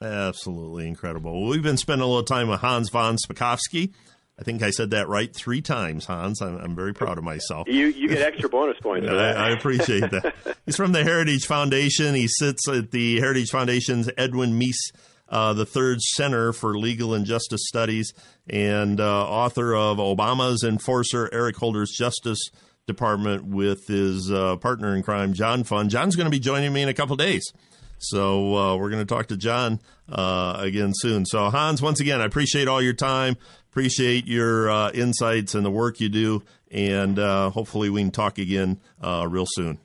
Absolutely 0.02 0.86
incredible. 0.86 1.40
Well, 1.40 1.50
we've 1.50 1.62
been 1.62 1.76
spending 1.76 2.04
a 2.04 2.06
little 2.06 2.24
time 2.24 2.48
with 2.48 2.60
Hans 2.60 2.90
von 2.90 3.16
Spakovsky. 3.16 3.92
I 4.38 4.42
think 4.42 4.62
I 4.62 4.70
said 4.70 4.90
that 4.90 5.08
right 5.08 5.34
three 5.34 5.62
times, 5.62 6.06
Hans. 6.06 6.42
I'm, 6.42 6.56
I'm 6.58 6.74
very 6.74 6.92
proud 6.92 7.18
of 7.18 7.24
myself. 7.24 7.68
You 7.68 7.86
you 7.86 8.08
get 8.08 8.20
extra 8.20 8.48
bonus 8.48 8.76
points. 8.80 9.08
I, 9.10 9.30
I 9.30 9.50
appreciate 9.50 10.10
that. 10.10 10.34
He's 10.66 10.76
from 10.76 10.90
the 10.90 11.04
Heritage 11.04 11.46
Foundation. 11.46 12.16
He 12.16 12.26
sits 12.26 12.68
at 12.68 12.90
the 12.90 13.20
Heritage 13.20 13.50
Foundation's 13.50 14.10
Edwin 14.18 14.58
Meese 14.58 14.90
uh, 15.34 15.52
the 15.52 15.66
Third 15.66 16.00
Center 16.00 16.52
for 16.52 16.78
Legal 16.78 17.12
and 17.12 17.26
Justice 17.26 17.66
Studies, 17.66 18.14
and 18.48 19.00
uh, 19.00 19.26
author 19.26 19.74
of 19.74 19.98
Obama's 19.98 20.62
Enforcer, 20.62 21.28
Eric 21.32 21.56
Holder's 21.56 21.90
Justice 21.90 22.38
Department, 22.86 23.44
with 23.44 23.88
his 23.88 24.30
uh, 24.30 24.56
partner 24.56 24.94
in 24.94 25.02
crime, 25.02 25.32
John 25.32 25.64
Fund. 25.64 25.90
John's 25.90 26.14
going 26.14 26.26
to 26.26 26.30
be 26.30 26.38
joining 26.38 26.72
me 26.72 26.82
in 26.82 26.88
a 26.88 26.94
couple 26.94 27.16
days. 27.16 27.52
So 27.98 28.56
uh, 28.56 28.76
we're 28.76 28.90
going 28.90 29.04
to 29.04 29.12
talk 29.12 29.26
to 29.28 29.36
John 29.36 29.80
uh, 30.08 30.56
again 30.58 30.92
soon. 30.94 31.26
So 31.26 31.50
Hans, 31.50 31.82
once 31.82 31.98
again, 31.98 32.20
I 32.20 32.26
appreciate 32.26 32.68
all 32.68 32.80
your 32.80 32.92
time. 32.92 33.36
Appreciate 33.70 34.26
your 34.26 34.70
uh, 34.70 34.92
insights 34.92 35.56
and 35.56 35.66
the 35.66 35.70
work 35.70 36.00
you 36.00 36.08
do, 36.08 36.44
and 36.70 37.18
uh, 37.18 37.50
hopefully 37.50 37.90
we 37.90 38.02
can 38.02 38.12
talk 38.12 38.38
again 38.38 38.78
uh, 39.02 39.26
real 39.28 39.46
soon. 39.48 39.78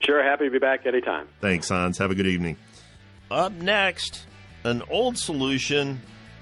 Sure, 0.00 0.24
happy 0.24 0.46
to 0.46 0.50
be 0.50 0.58
back 0.58 0.86
anytime. 0.86 1.28
Thanks, 1.40 1.68
Hans. 1.68 1.98
Have 1.98 2.10
a 2.10 2.16
good 2.16 2.26
evening. 2.26 2.56
Up 3.30 3.52
next, 3.52 4.24
an 4.64 4.82
old 4.90 5.16
solution 5.18 6.00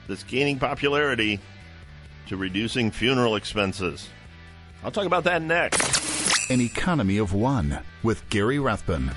that's 0.08 0.22
gaining 0.24 0.58
popularity 0.58 1.40
to 2.28 2.36
reducing 2.36 2.90
funeral 2.90 3.36
expenses. 3.36 4.08
I'll 4.84 4.90
talk 4.90 5.06
about 5.06 5.24
that 5.24 5.42
next. 5.42 6.50
An 6.50 6.60
Economy 6.60 7.18
of 7.18 7.32
One 7.32 7.80
with 8.02 8.28
Gary 8.28 8.58
Rathbun. 8.58 9.10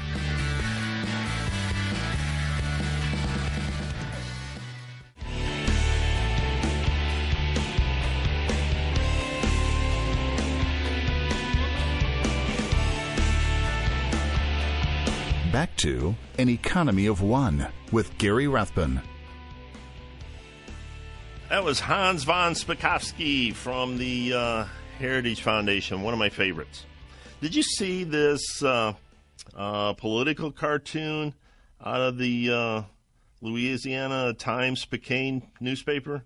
Back 15.59 15.75
to 15.79 16.15
An 16.37 16.47
Economy 16.47 17.07
of 17.07 17.21
One 17.21 17.67
with 17.91 18.17
Gary 18.17 18.47
Rathbun. 18.47 19.01
That 21.49 21.65
was 21.65 21.81
Hans 21.81 22.23
von 22.23 22.53
Spakovsky 22.53 23.53
from 23.53 23.97
the 23.97 24.33
uh, 24.33 24.65
Heritage 24.99 25.41
Foundation, 25.41 26.01
one 26.01 26.13
of 26.13 26.17
my 26.17 26.29
favorites. 26.29 26.85
Did 27.41 27.55
you 27.55 27.63
see 27.63 28.05
this 28.05 28.63
uh, 28.63 28.93
uh, 29.53 29.91
political 29.95 30.49
cartoon 30.49 31.33
out 31.83 31.99
of 31.99 32.17
the 32.17 32.51
uh, 32.53 32.81
Louisiana 33.41 34.33
Times 34.35 34.85
Picayune 34.85 35.41
newspaper? 35.59 36.23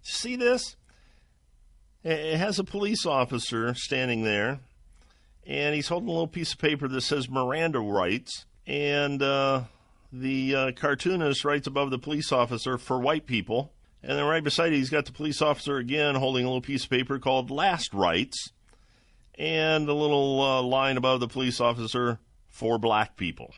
See 0.00 0.36
this? 0.36 0.76
It 2.02 2.38
has 2.38 2.58
a 2.58 2.64
police 2.64 3.04
officer 3.04 3.74
standing 3.74 4.24
there, 4.24 4.60
and 5.46 5.74
he's 5.74 5.88
holding 5.88 6.08
a 6.08 6.12
little 6.12 6.26
piece 6.26 6.54
of 6.54 6.58
paper 6.58 6.88
that 6.88 7.02
says 7.02 7.28
Miranda 7.28 7.78
rights 7.78 8.46
and 8.70 9.20
uh, 9.20 9.64
the 10.12 10.54
uh, 10.54 10.72
cartoonist 10.76 11.44
writes 11.44 11.66
above 11.66 11.90
the 11.90 11.98
police 11.98 12.30
officer 12.30 12.78
for 12.78 13.00
white 13.00 13.26
people. 13.26 13.72
And 14.00 14.16
then 14.16 14.24
right 14.24 14.44
beside 14.44 14.72
it, 14.72 14.76
he's 14.76 14.90
got 14.90 15.06
the 15.06 15.12
police 15.12 15.42
officer 15.42 15.76
again 15.76 16.14
holding 16.14 16.44
a 16.44 16.48
little 16.48 16.60
piece 16.60 16.84
of 16.84 16.90
paper 16.90 17.18
called 17.18 17.50
Last 17.50 17.92
Rights, 17.92 18.52
and 19.36 19.88
a 19.88 19.92
little 19.92 20.40
uh, 20.40 20.62
line 20.62 20.96
above 20.96 21.18
the 21.18 21.26
police 21.26 21.60
officer 21.60 22.20
for 22.48 22.78
black 22.78 23.16
people. 23.16 23.52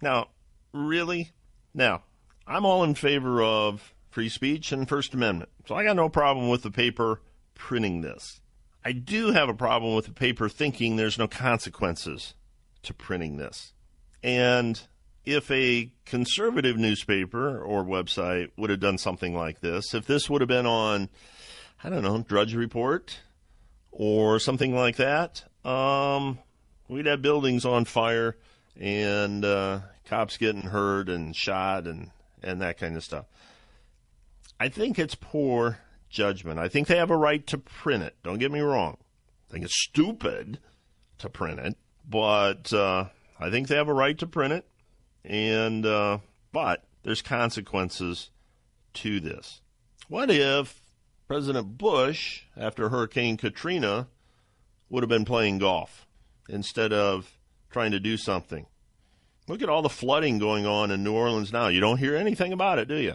Now, 0.00 0.28
really? 0.72 1.32
Now, 1.74 2.04
I'm 2.46 2.64
all 2.64 2.84
in 2.84 2.94
favor 2.94 3.42
of 3.42 3.92
free 4.08 4.30
speech 4.30 4.72
and 4.72 4.88
First 4.88 5.12
Amendment, 5.12 5.50
so 5.68 5.74
I 5.74 5.84
got 5.84 5.94
no 5.94 6.08
problem 6.08 6.48
with 6.48 6.62
the 6.62 6.70
paper 6.70 7.20
printing 7.54 8.00
this. 8.00 8.40
I 8.82 8.92
do 8.92 9.32
have 9.32 9.50
a 9.50 9.54
problem 9.54 9.94
with 9.94 10.06
the 10.06 10.12
paper 10.12 10.48
thinking 10.48 10.96
there's 10.96 11.18
no 11.18 11.28
consequences 11.28 12.34
to 12.82 12.94
printing 12.94 13.36
this. 13.36 13.73
And 14.24 14.80
if 15.26 15.50
a 15.50 15.92
conservative 16.06 16.78
newspaper 16.78 17.62
or 17.62 17.84
website 17.84 18.50
would 18.56 18.70
have 18.70 18.80
done 18.80 18.96
something 18.96 19.36
like 19.36 19.60
this, 19.60 19.92
if 19.92 20.06
this 20.06 20.30
would 20.30 20.40
have 20.40 20.48
been 20.48 20.66
on, 20.66 21.10
I 21.84 21.90
don't 21.90 22.02
know, 22.02 22.24
Drudge 22.26 22.54
Report 22.54 23.20
or 23.92 24.38
something 24.38 24.74
like 24.74 24.96
that, 24.96 25.44
um, 25.62 26.38
we'd 26.88 27.04
have 27.04 27.20
buildings 27.20 27.66
on 27.66 27.84
fire 27.84 28.38
and 28.80 29.44
uh, 29.44 29.80
cops 30.06 30.38
getting 30.38 30.62
hurt 30.62 31.10
and 31.10 31.36
shot 31.36 31.86
and, 31.86 32.10
and 32.42 32.62
that 32.62 32.78
kind 32.78 32.96
of 32.96 33.04
stuff. 33.04 33.26
I 34.58 34.70
think 34.70 34.98
it's 34.98 35.14
poor 35.14 35.80
judgment. 36.08 36.58
I 36.58 36.68
think 36.68 36.88
they 36.88 36.96
have 36.96 37.10
a 37.10 37.16
right 37.16 37.46
to 37.48 37.58
print 37.58 38.02
it. 38.02 38.16
Don't 38.22 38.38
get 38.38 38.50
me 38.50 38.60
wrong. 38.60 38.96
I 39.50 39.52
think 39.52 39.66
it's 39.66 39.82
stupid 39.82 40.60
to 41.18 41.28
print 41.28 41.60
it, 41.60 41.76
but. 42.08 42.72
Uh, 42.72 43.08
I 43.38 43.50
think 43.50 43.68
they 43.68 43.76
have 43.76 43.88
a 43.88 43.94
right 43.94 44.16
to 44.18 44.26
print 44.26 44.52
it, 44.52 44.66
and 45.24 45.84
uh, 45.84 46.18
but 46.52 46.84
there's 47.02 47.22
consequences 47.22 48.30
to 48.94 49.20
this. 49.20 49.60
What 50.08 50.30
if 50.30 50.82
President 51.26 51.78
Bush, 51.78 52.42
after 52.56 52.88
Hurricane 52.88 53.36
Katrina, 53.36 54.08
would 54.88 55.02
have 55.02 55.08
been 55.08 55.24
playing 55.24 55.58
golf 55.58 56.06
instead 56.48 56.92
of 56.92 57.38
trying 57.70 57.90
to 57.90 58.00
do 58.00 58.16
something? 58.16 58.66
Look 59.48 59.62
at 59.62 59.68
all 59.68 59.82
the 59.82 59.88
flooding 59.88 60.38
going 60.38 60.66
on 60.66 60.90
in 60.90 61.04
New 61.04 61.12
Orleans 61.12 61.52
now. 61.52 61.68
You 61.68 61.80
don't 61.80 61.98
hear 61.98 62.16
anything 62.16 62.52
about 62.52 62.78
it, 62.78 62.88
do 62.88 62.96
you? 62.96 63.14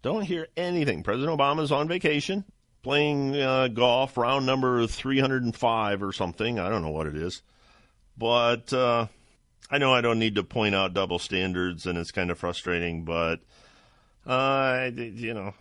Don't 0.00 0.22
hear 0.22 0.46
anything. 0.56 1.02
President 1.02 1.38
Obama's 1.38 1.72
on 1.72 1.88
vacation, 1.88 2.44
playing 2.82 3.36
uh, 3.36 3.68
golf, 3.68 4.16
round 4.16 4.46
number 4.46 4.86
305 4.86 6.02
or 6.02 6.12
something. 6.12 6.58
I 6.58 6.68
don't 6.68 6.82
know 6.82 6.90
what 6.90 7.06
it 7.06 7.16
is. 7.16 7.42
But 8.16 8.72
uh, 8.72 9.08
I 9.70 9.78
know 9.78 9.92
I 9.92 10.00
don't 10.00 10.18
need 10.18 10.36
to 10.36 10.44
point 10.44 10.74
out 10.74 10.94
double 10.94 11.18
standards, 11.18 11.86
and 11.86 11.98
it's 11.98 12.10
kind 12.10 12.30
of 12.30 12.38
frustrating, 12.38 13.04
but 13.04 13.40
uh, 14.26 14.90
you 14.94 15.34
know, 15.34 15.54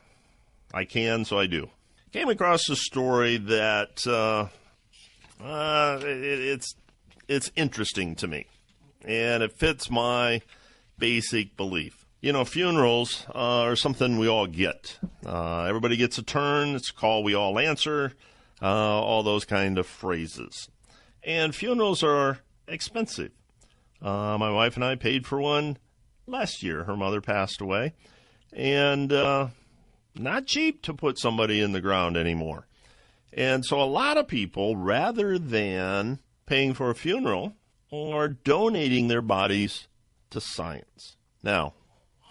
I 0.74 0.86
can, 0.86 1.26
so 1.26 1.38
I 1.38 1.47
do. 1.47 1.70
Came 2.14 2.30
across 2.30 2.70
a 2.70 2.76
story 2.76 3.38
that 3.38 4.08
uh, 4.08 4.47
uh, 5.43 5.99
it, 6.01 6.39
it's 6.39 6.76
it's 7.28 7.51
interesting 7.55 8.16
to 8.16 8.28
me, 8.28 8.47
and 9.03 9.43
it 9.43 9.51
fits 9.51 9.89
my 9.91 10.41
basic 10.97 11.58
belief. 11.58 12.05
You 12.22 12.32
know, 12.32 12.45
funerals 12.45 13.26
uh, 13.36 13.62
are 13.62 13.76
something 13.76 14.18
we 14.18 14.28
all 14.28 14.47
get. 14.47 14.97
Uh, 15.26 15.64
everybody 15.64 15.97
gets 15.97 16.18
a 16.18 16.24
turn. 16.24 16.76
It's 16.76 16.89
a 16.89 16.93
call 16.93 17.24
we 17.24 17.36
all 17.36 17.60
answer. 17.60 18.14
Uh, 18.62 18.66
all 18.66 19.22
those 19.22 19.45
kind 19.45 19.78
of 19.78 19.86
phrases, 19.86 20.70
and 21.24 21.53
funerals 21.53 22.03
are 22.03 22.39
expensive. 22.68 23.32
Uh, 24.01 24.37
my 24.37 24.51
wife 24.51 24.75
and 24.75 24.85
I 24.85 24.95
paid 24.95 25.25
for 25.25 25.39
one 25.39 25.77
last 26.25 26.61
year. 26.63 26.83
Her 26.83 26.95
mother 26.95 27.21
passed 27.21 27.61
away, 27.61 27.93
and 28.53 29.11
uh, 29.11 29.47
Not 30.15 30.45
cheap 30.45 30.81
to 30.83 30.93
put 30.93 31.19
somebody 31.19 31.61
in 31.61 31.71
the 31.71 31.81
ground 31.81 32.17
anymore. 32.17 32.67
And 33.33 33.65
so 33.65 33.81
a 33.81 33.85
lot 33.85 34.17
of 34.17 34.27
people, 34.27 34.75
rather 34.75 35.37
than 35.37 36.19
paying 36.45 36.73
for 36.73 36.89
a 36.89 36.95
funeral, 36.95 37.53
are 37.91 38.29
donating 38.29 39.07
their 39.07 39.21
bodies 39.21 39.87
to 40.31 40.41
science. 40.41 41.15
Now, 41.43 41.73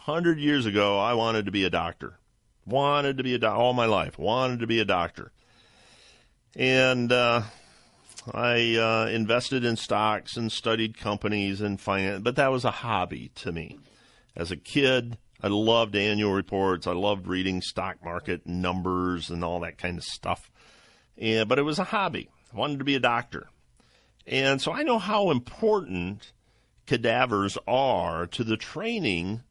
100 0.05 0.39
years 0.39 0.67
ago, 0.67 0.99
I 0.99 1.15
wanted 1.15 1.47
to 1.47 1.53
be 1.53 1.65
a 1.65 1.71
doctor. 1.71 2.19
Wanted 2.65 3.19
to 3.19 3.23
be 3.23 3.35
a 3.35 3.39
doctor 3.39 3.61
all 3.61 3.73
my 3.73 3.87
life. 3.87 4.19
Wanted 4.19 4.61
to 4.61 4.67
be 4.67 4.81
a 4.81 4.85
doctor. 4.85 5.31
And 6.57 7.13
uh, 7.13 7.43
I 8.33 8.77
uh, 8.77 9.09
invested 9.11 9.65
in 9.65 9.77
stocks 9.77 10.37
and 10.37 10.51
studied 10.51 10.99
companies 10.99 11.61
and 11.61 11.81
finance, 11.81 12.23
but 12.23 12.37
that 12.37 12.51
was 12.51 12.65
a 12.65 12.71
hobby 12.71 13.31
to 13.37 13.53
me. 13.53 13.79
As 14.35 14.51
a 14.51 14.57
kid, 14.57 15.17
I 15.43 15.49
loved 15.49 15.95
annual 15.95 16.33
reports. 16.33 16.87
I 16.87 16.93
loved 16.93 17.27
reading 17.27 17.61
stock 17.63 18.05
market 18.05 18.47
numbers 18.47 19.31
and 19.31 19.45
all 19.45 19.61
that 19.61 19.79
kind 19.79 19.99
of 19.99 20.05
stuff. 20.05 20.51
But 21.17 21.59
it 21.59 21.65
was 21.65 21.79
a 21.79 21.85
hobby. 21.85 22.29
I 22.53 22.57
wanted 22.57 22.79
to 22.79 22.85
be 22.85 22.97
a 22.97 23.01
doctor. 23.01 23.49
And 24.27 24.61
so 24.61 24.73
I 24.73 24.83
know 24.83 24.99
how 24.99 25.31
important 25.31 26.33
cadavers 26.87 27.57
are 27.67 28.27
to 28.27 28.45
the 28.45 28.57
training 28.57 29.43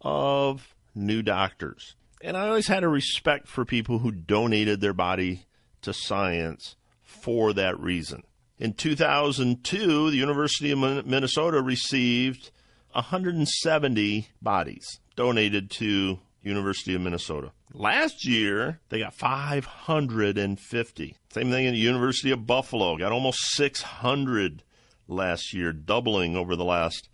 of 0.00 0.74
new 0.94 1.22
doctors. 1.22 1.94
And 2.20 2.36
I 2.36 2.48
always 2.48 2.66
had 2.66 2.82
a 2.82 2.88
respect 2.88 3.46
for 3.46 3.64
people 3.64 4.00
who 4.00 4.10
donated 4.10 4.80
their 4.80 4.92
body 4.92 5.46
to 5.82 5.92
science 5.92 6.74
for 7.08 7.52
that 7.54 7.80
reason. 7.80 8.22
In 8.58 8.74
2002, 8.74 10.10
the 10.10 10.16
University 10.16 10.70
of 10.70 11.06
Minnesota 11.06 11.62
received 11.62 12.50
170 12.92 14.28
bodies 14.42 15.00
donated 15.16 15.70
to 15.70 16.18
University 16.42 16.94
of 16.94 17.00
Minnesota. 17.00 17.52
Last 17.72 18.26
year, 18.26 18.80
they 18.88 18.98
got 18.98 19.14
550. 19.14 21.16
Same 21.30 21.50
thing 21.50 21.64
in 21.64 21.74
the 21.74 21.80
University 21.80 22.30
of 22.30 22.46
Buffalo, 22.46 22.96
got 22.96 23.12
almost 23.12 23.38
600 23.52 24.62
last 25.06 25.54
year, 25.54 25.72
doubling 25.72 26.36
over 26.36 26.56
the 26.56 26.64
last 26.64 27.08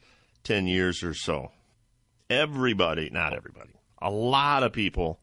10 0.45 0.67
years 0.67 1.03
or 1.03 1.15
so. 1.15 1.51
Everybody, 2.31 3.11
not 3.11 3.35
everybody, 3.35 3.73
a 4.01 4.11
lot 4.11 4.63
of 4.63 4.73
people 4.73 5.21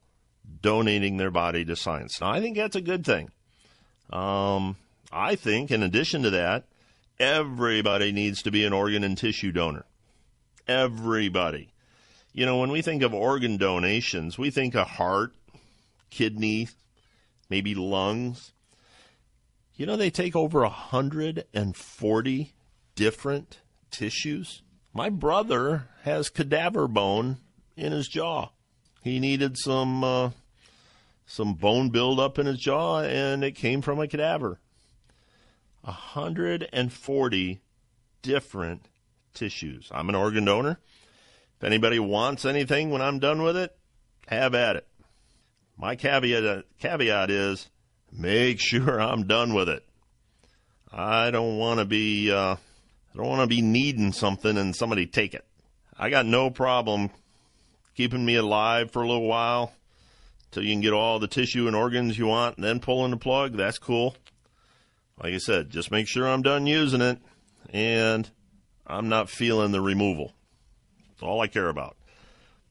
donating 0.61 1.17
their 1.17 1.32
body 1.32 1.65
to 1.65 1.76
science. 1.76 2.22
Now, 2.22 2.32
I 2.32 2.41
think 2.41 2.57
that's 2.57 2.76
a 2.76 2.82
good 2.82 3.05
thing. 3.05 3.32
Um, 4.12 4.76
I 5.12 5.36
think, 5.36 5.72
in 5.72 5.84
addition 5.84 6.24
to 6.24 6.30
that, 6.32 6.66
everybody 7.20 8.12
needs 8.12 8.41
to 8.43 8.51
be 8.51 8.66
an 8.66 8.74
organ 8.74 9.03
and 9.03 9.18
tissue 9.18 9.51
donor. 9.51 9.86
Everybody. 10.68 11.70
You 12.34 12.45
know, 12.45 12.59
when 12.59 12.72
we 12.72 12.82
think 12.82 13.03
of 13.03 13.14
organ 13.14 13.57
donations, 13.57 14.38
we 14.38 14.51
think 14.51 14.76
of 14.76 14.88
heart, 14.88 15.34
kidney, 16.09 16.70
maybe 17.49 17.76
lungs. 17.76 18.53
You 19.76 19.86
know, 19.86 19.97
they 19.97 20.09
take 20.09 20.36
over 20.36 20.62
140 20.62 22.53
different 22.95 23.59
tissues. 23.89 24.62
My 24.93 25.09
brother 25.09 25.88
has 26.03 26.30
cadaver 26.30 26.88
bone 26.88 27.38
in 27.76 27.91
his 27.91 28.07
jaw. 28.07 28.49
He 29.03 29.20
needed 29.20 29.57
some 29.57 30.03
uh, 30.03 30.30
some 31.26 31.53
bone 31.53 31.89
buildup 31.89 32.38
in 32.39 32.45
his 32.45 32.59
jaw, 32.59 33.01
and 33.01 33.43
it 33.43 33.53
came 33.53 33.82
from 33.82 33.99
a 33.99 34.07
cadaver. 34.07 34.59
140 35.82 37.61
different 38.22 38.88
tissues. 39.34 39.89
I'm 39.91 40.09
an 40.09 40.15
organ 40.15 40.45
donor. 40.45 40.80
If 41.57 41.63
anybody 41.63 41.99
wants 41.99 42.45
anything 42.45 42.91
when 42.91 43.01
I'm 43.01 43.19
done 43.19 43.41
with 43.43 43.57
it, 43.57 43.76
have 44.28 44.55
at 44.55 44.76
it. 44.76 44.88
My 45.78 45.95
caveat, 45.95 46.65
caveat 46.80 47.30
is 47.32 47.69
make 48.11 48.59
sure 48.61 48.99
I'm 49.01 49.28
done 49.28 49.53
with 49.53 49.69
it. 49.69 49.86
I 50.91 51.32
don't 51.32 51.57
want 51.57 51.80
to 51.80 51.86
be 51.86 52.32
uh, 52.32 52.55
I 52.55 53.17
don't 53.17 53.28
want 53.28 53.41
to 53.41 53.47
be 53.55 53.61
needing 53.61 54.11
something 54.11 54.57
and 54.57 54.76
somebody 54.76 55.05
take 55.05 55.34
it. 55.34 55.45
I 55.97 56.09
got 56.09 56.26
no 56.26 56.49
problem 56.49 57.09
keeping 57.95 58.26
me 58.26 58.36
alive 58.36 58.91
for 58.91 59.01
a 59.01 59.07
little 59.07 59.28
while 59.28 59.74
till 60.52 60.64
you 60.64 60.74
can 60.74 60.82
get 60.82 60.93
all 60.93 61.20
the 61.20 61.28
tissue 61.28 61.68
and 61.68 61.76
organs 61.76 62.18
you 62.18 62.28
want 62.28 62.58
and 62.58 62.64
then 62.64 62.80
pulling 62.80 63.12
the 63.12 63.18
plug. 63.18 63.54
That's 63.54 63.78
cool. 63.78 64.16
Like 65.22 65.34
I 65.34 65.38
said, 65.38 65.70
just 65.70 65.91
make 65.91 66.08
sure 66.08 66.28
I'm 66.28 66.41
done 66.41 66.68
using 66.68 67.02
it 67.02 67.20
and 67.72 68.30
I'm 68.86 69.10
not 69.10 69.30
feeling 69.30 69.72
the 69.72 69.82
removal. 69.82 70.34
That's 71.10 71.24
all 71.24 71.41
I 71.41 71.47
care 71.47 71.70
about. 71.70 71.95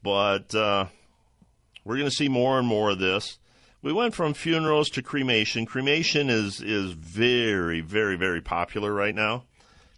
But 0.02 0.54
uh, 0.54 0.86
we're 1.84 1.96
going 1.96 2.10
to 2.10 2.14
see 2.14 2.28
more 2.28 2.58
and 2.58 2.66
more 2.66 2.90
of 2.90 2.98
this. 2.98 3.38
We 3.82 3.92
went 3.92 4.14
from 4.14 4.34
funerals 4.34 4.90
to 4.90 5.02
cremation. 5.02 5.64
Cremation 5.64 6.28
is 6.28 6.60
is 6.60 6.92
very, 6.92 7.80
very, 7.80 8.16
very 8.16 8.42
popular 8.42 8.92
right 8.92 9.14
now, 9.14 9.44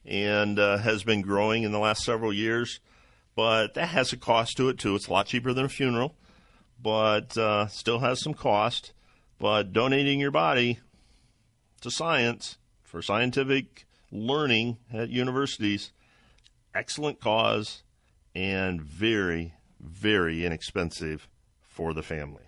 and 0.04 0.58
uh, 0.58 0.78
has 0.78 1.02
been 1.02 1.20
growing 1.20 1.64
in 1.64 1.72
the 1.72 1.80
last 1.80 2.04
several 2.04 2.32
years. 2.32 2.78
But 3.34 3.74
that 3.74 3.88
has 3.88 4.12
a 4.12 4.16
cost 4.16 4.56
to 4.58 4.68
it 4.68 4.78
too. 4.78 4.94
It's 4.94 5.08
a 5.08 5.12
lot 5.12 5.26
cheaper 5.26 5.52
than 5.52 5.64
a 5.64 5.68
funeral, 5.68 6.14
but 6.82 7.36
uh, 7.38 7.66
still 7.68 8.00
has 8.00 8.20
some 8.20 8.34
cost. 8.34 8.92
But 9.38 9.72
donating 9.72 10.20
your 10.20 10.30
body 10.30 10.78
to 11.80 11.90
science 11.90 12.58
for 12.82 13.02
scientific 13.02 13.86
learning 14.10 14.78
at 14.92 15.08
universities, 15.08 15.92
excellent 16.74 17.20
cause 17.20 17.82
and 18.34 18.80
very, 18.80 19.54
very 19.80 20.44
inexpensive 20.44 21.28
for 21.60 21.92
the 21.92 22.02
family. 22.02 22.44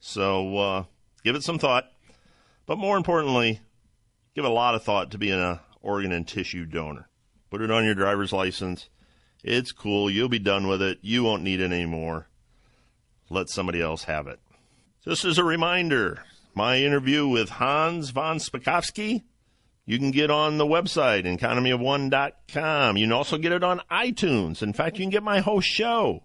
So 0.00 0.56
uh, 0.56 0.84
give 1.22 1.36
it 1.36 1.42
some 1.42 1.58
thought, 1.58 1.90
but 2.66 2.78
more 2.78 2.96
importantly, 2.96 3.60
give 4.34 4.44
a 4.44 4.50
lot 4.50 4.74
of 4.74 4.82
thought 4.82 5.10
to 5.12 5.18
being 5.18 5.40
an 5.40 5.60
organ 5.80 6.12
and 6.12 6.26
tissue 6.26 6.64
donor. 6.64 7.08
Put 7.50 7.60
it 7.60 7.70
on 7.70 7.84
your 7.84 7.94
driver's 7.94 8.32
license. 8.32 8.88
It's 9.42 9.72
cool. 9.72 10.10
You'll 10.10 10.28
be 10.28 10.38
done 10.38 10.66
with 10.66 10.82
it. 10.82 10.98
You 11.02 11.22
won't 11.22 11.42
need 11.42 11.60
it 11.60 11.70
anymore. 11.70 12.28
Let 13.30 13.48
somebody 13.48 13.80
else 13.80 14.04
have 14.04 14.26
it. 14.26 14.40
Just 15.04 15.24
as 15.24 15.38
a 15.38 15.44
reminder, 15.44 16.22
my 16.54 16.78
interview 16.78 17.26
with 17.26 17.50
Hans 17.50 18.10
von 18.10 18.38
Spakovsky 18.38 19.22
you 19.86 19.98
can 19.98 20.12
get 20.12 20.30
on 20.30 20.56
the 20.56 20.66
website, 20.66 21.24
economyofone.com. 21.24 22.96
You 22.96 23.04
can 23.04 23.12
also 23.12 23.36
get 23.36 23.52
it 23.52 23.62
on 23.62 23.82
iTunes. 23.90 24.62
In 24.62 24.72
fact, 24.72 24.98
you 24.98 25.04
can 25.04 25.10
get 25.10 25.22
my 25.22 25.40
whole 25.40 25.60
show 25.60 26.22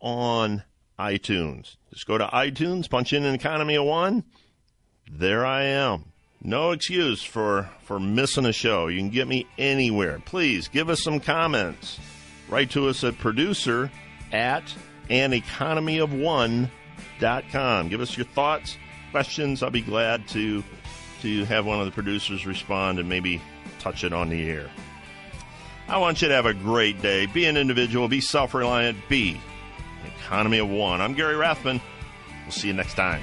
on 0.00 0.62
iTunes. 0.98 1.76
Just 1.92 2.06
go 2.06 2.16
to 2.16 2.26
iTunes, 2.28 2.88
punch 2.88 3.12
in 3.12 3.24
an 3.24 3.34
economy 3.34 3.74
of 3.74 3.84
one. 3.84 4.24
There 5.10 5.44
I 5.44 5.64
am. 5.64 6.06
No 6.42 6.70
excuse 6.70 7.22
for, 7.22 7.68
for 7.82 8.00
missing 8.00 8.46
a 8.46 8.52
show. 8.52 8.86
You 8.86 8.98
can 8.98 9.10
get 9.10 9.28
me 9.28 9.46
anywhere. 9.58 10.20
Please 10.24 10.68
give 10.68 10.88
us 10.88 11.02
some 11.02 11.20
comments. 11.20 11.98
Write 12.48 12.70
to 12.70 12.88
us 12.88 13.04
at 13.04 13.18
producer 13.18 13.90
at 14.32 14.72
aneconomyofone.com. 15.08 17.88
Give 17.88 18.00
us 18.00 18.16
your 18.16 18.26
thoughts, 18.26 18.76
questions. 19.10 19.62
I'll 19.62 19.70
be 19.70 19.82
glad 19.82 20.26
to 20.28 20.64
to 21.22 21.44
have 21.46 21.64
one 21.64 21.80
of 21.80 21.86
the 21.86 21.92
producers 21.92 22.46
respond 22.46 22.98
and 22.98 23.08
maybe 23.08 23.40
touch 23.78 24.04
it 24.04 24.12
on 24.12 24.28
the 24.28 24.48
air. 24.48 24.70
I 25.88 25.98
want 25.98 26.20
you 26.20 26.28
to 26.28 26.34
have 26.34 26.46
a 26.46 26.54
great 26.54 27.00
day. 27.00 27.26
Be 27.26 27.46
an 27.46 27.56
individual, 27.56 28.08
be 28.08 28.20
self 28.20 28.54
reliant, 28.54 28.98
be 29.08 29.40
an 30.04 30.10
economy 30.18 30.58
of 30.58 30.68
one. 30.68 31.00
I'm 31.00 31.14
Gary 31.14 31.36
Rathbun. 31.36 31.80
We'll 32.44 32.52
see 32.52 32.68
you 32.68 32.74
next 32.74 32.94
time. 32.94 33.22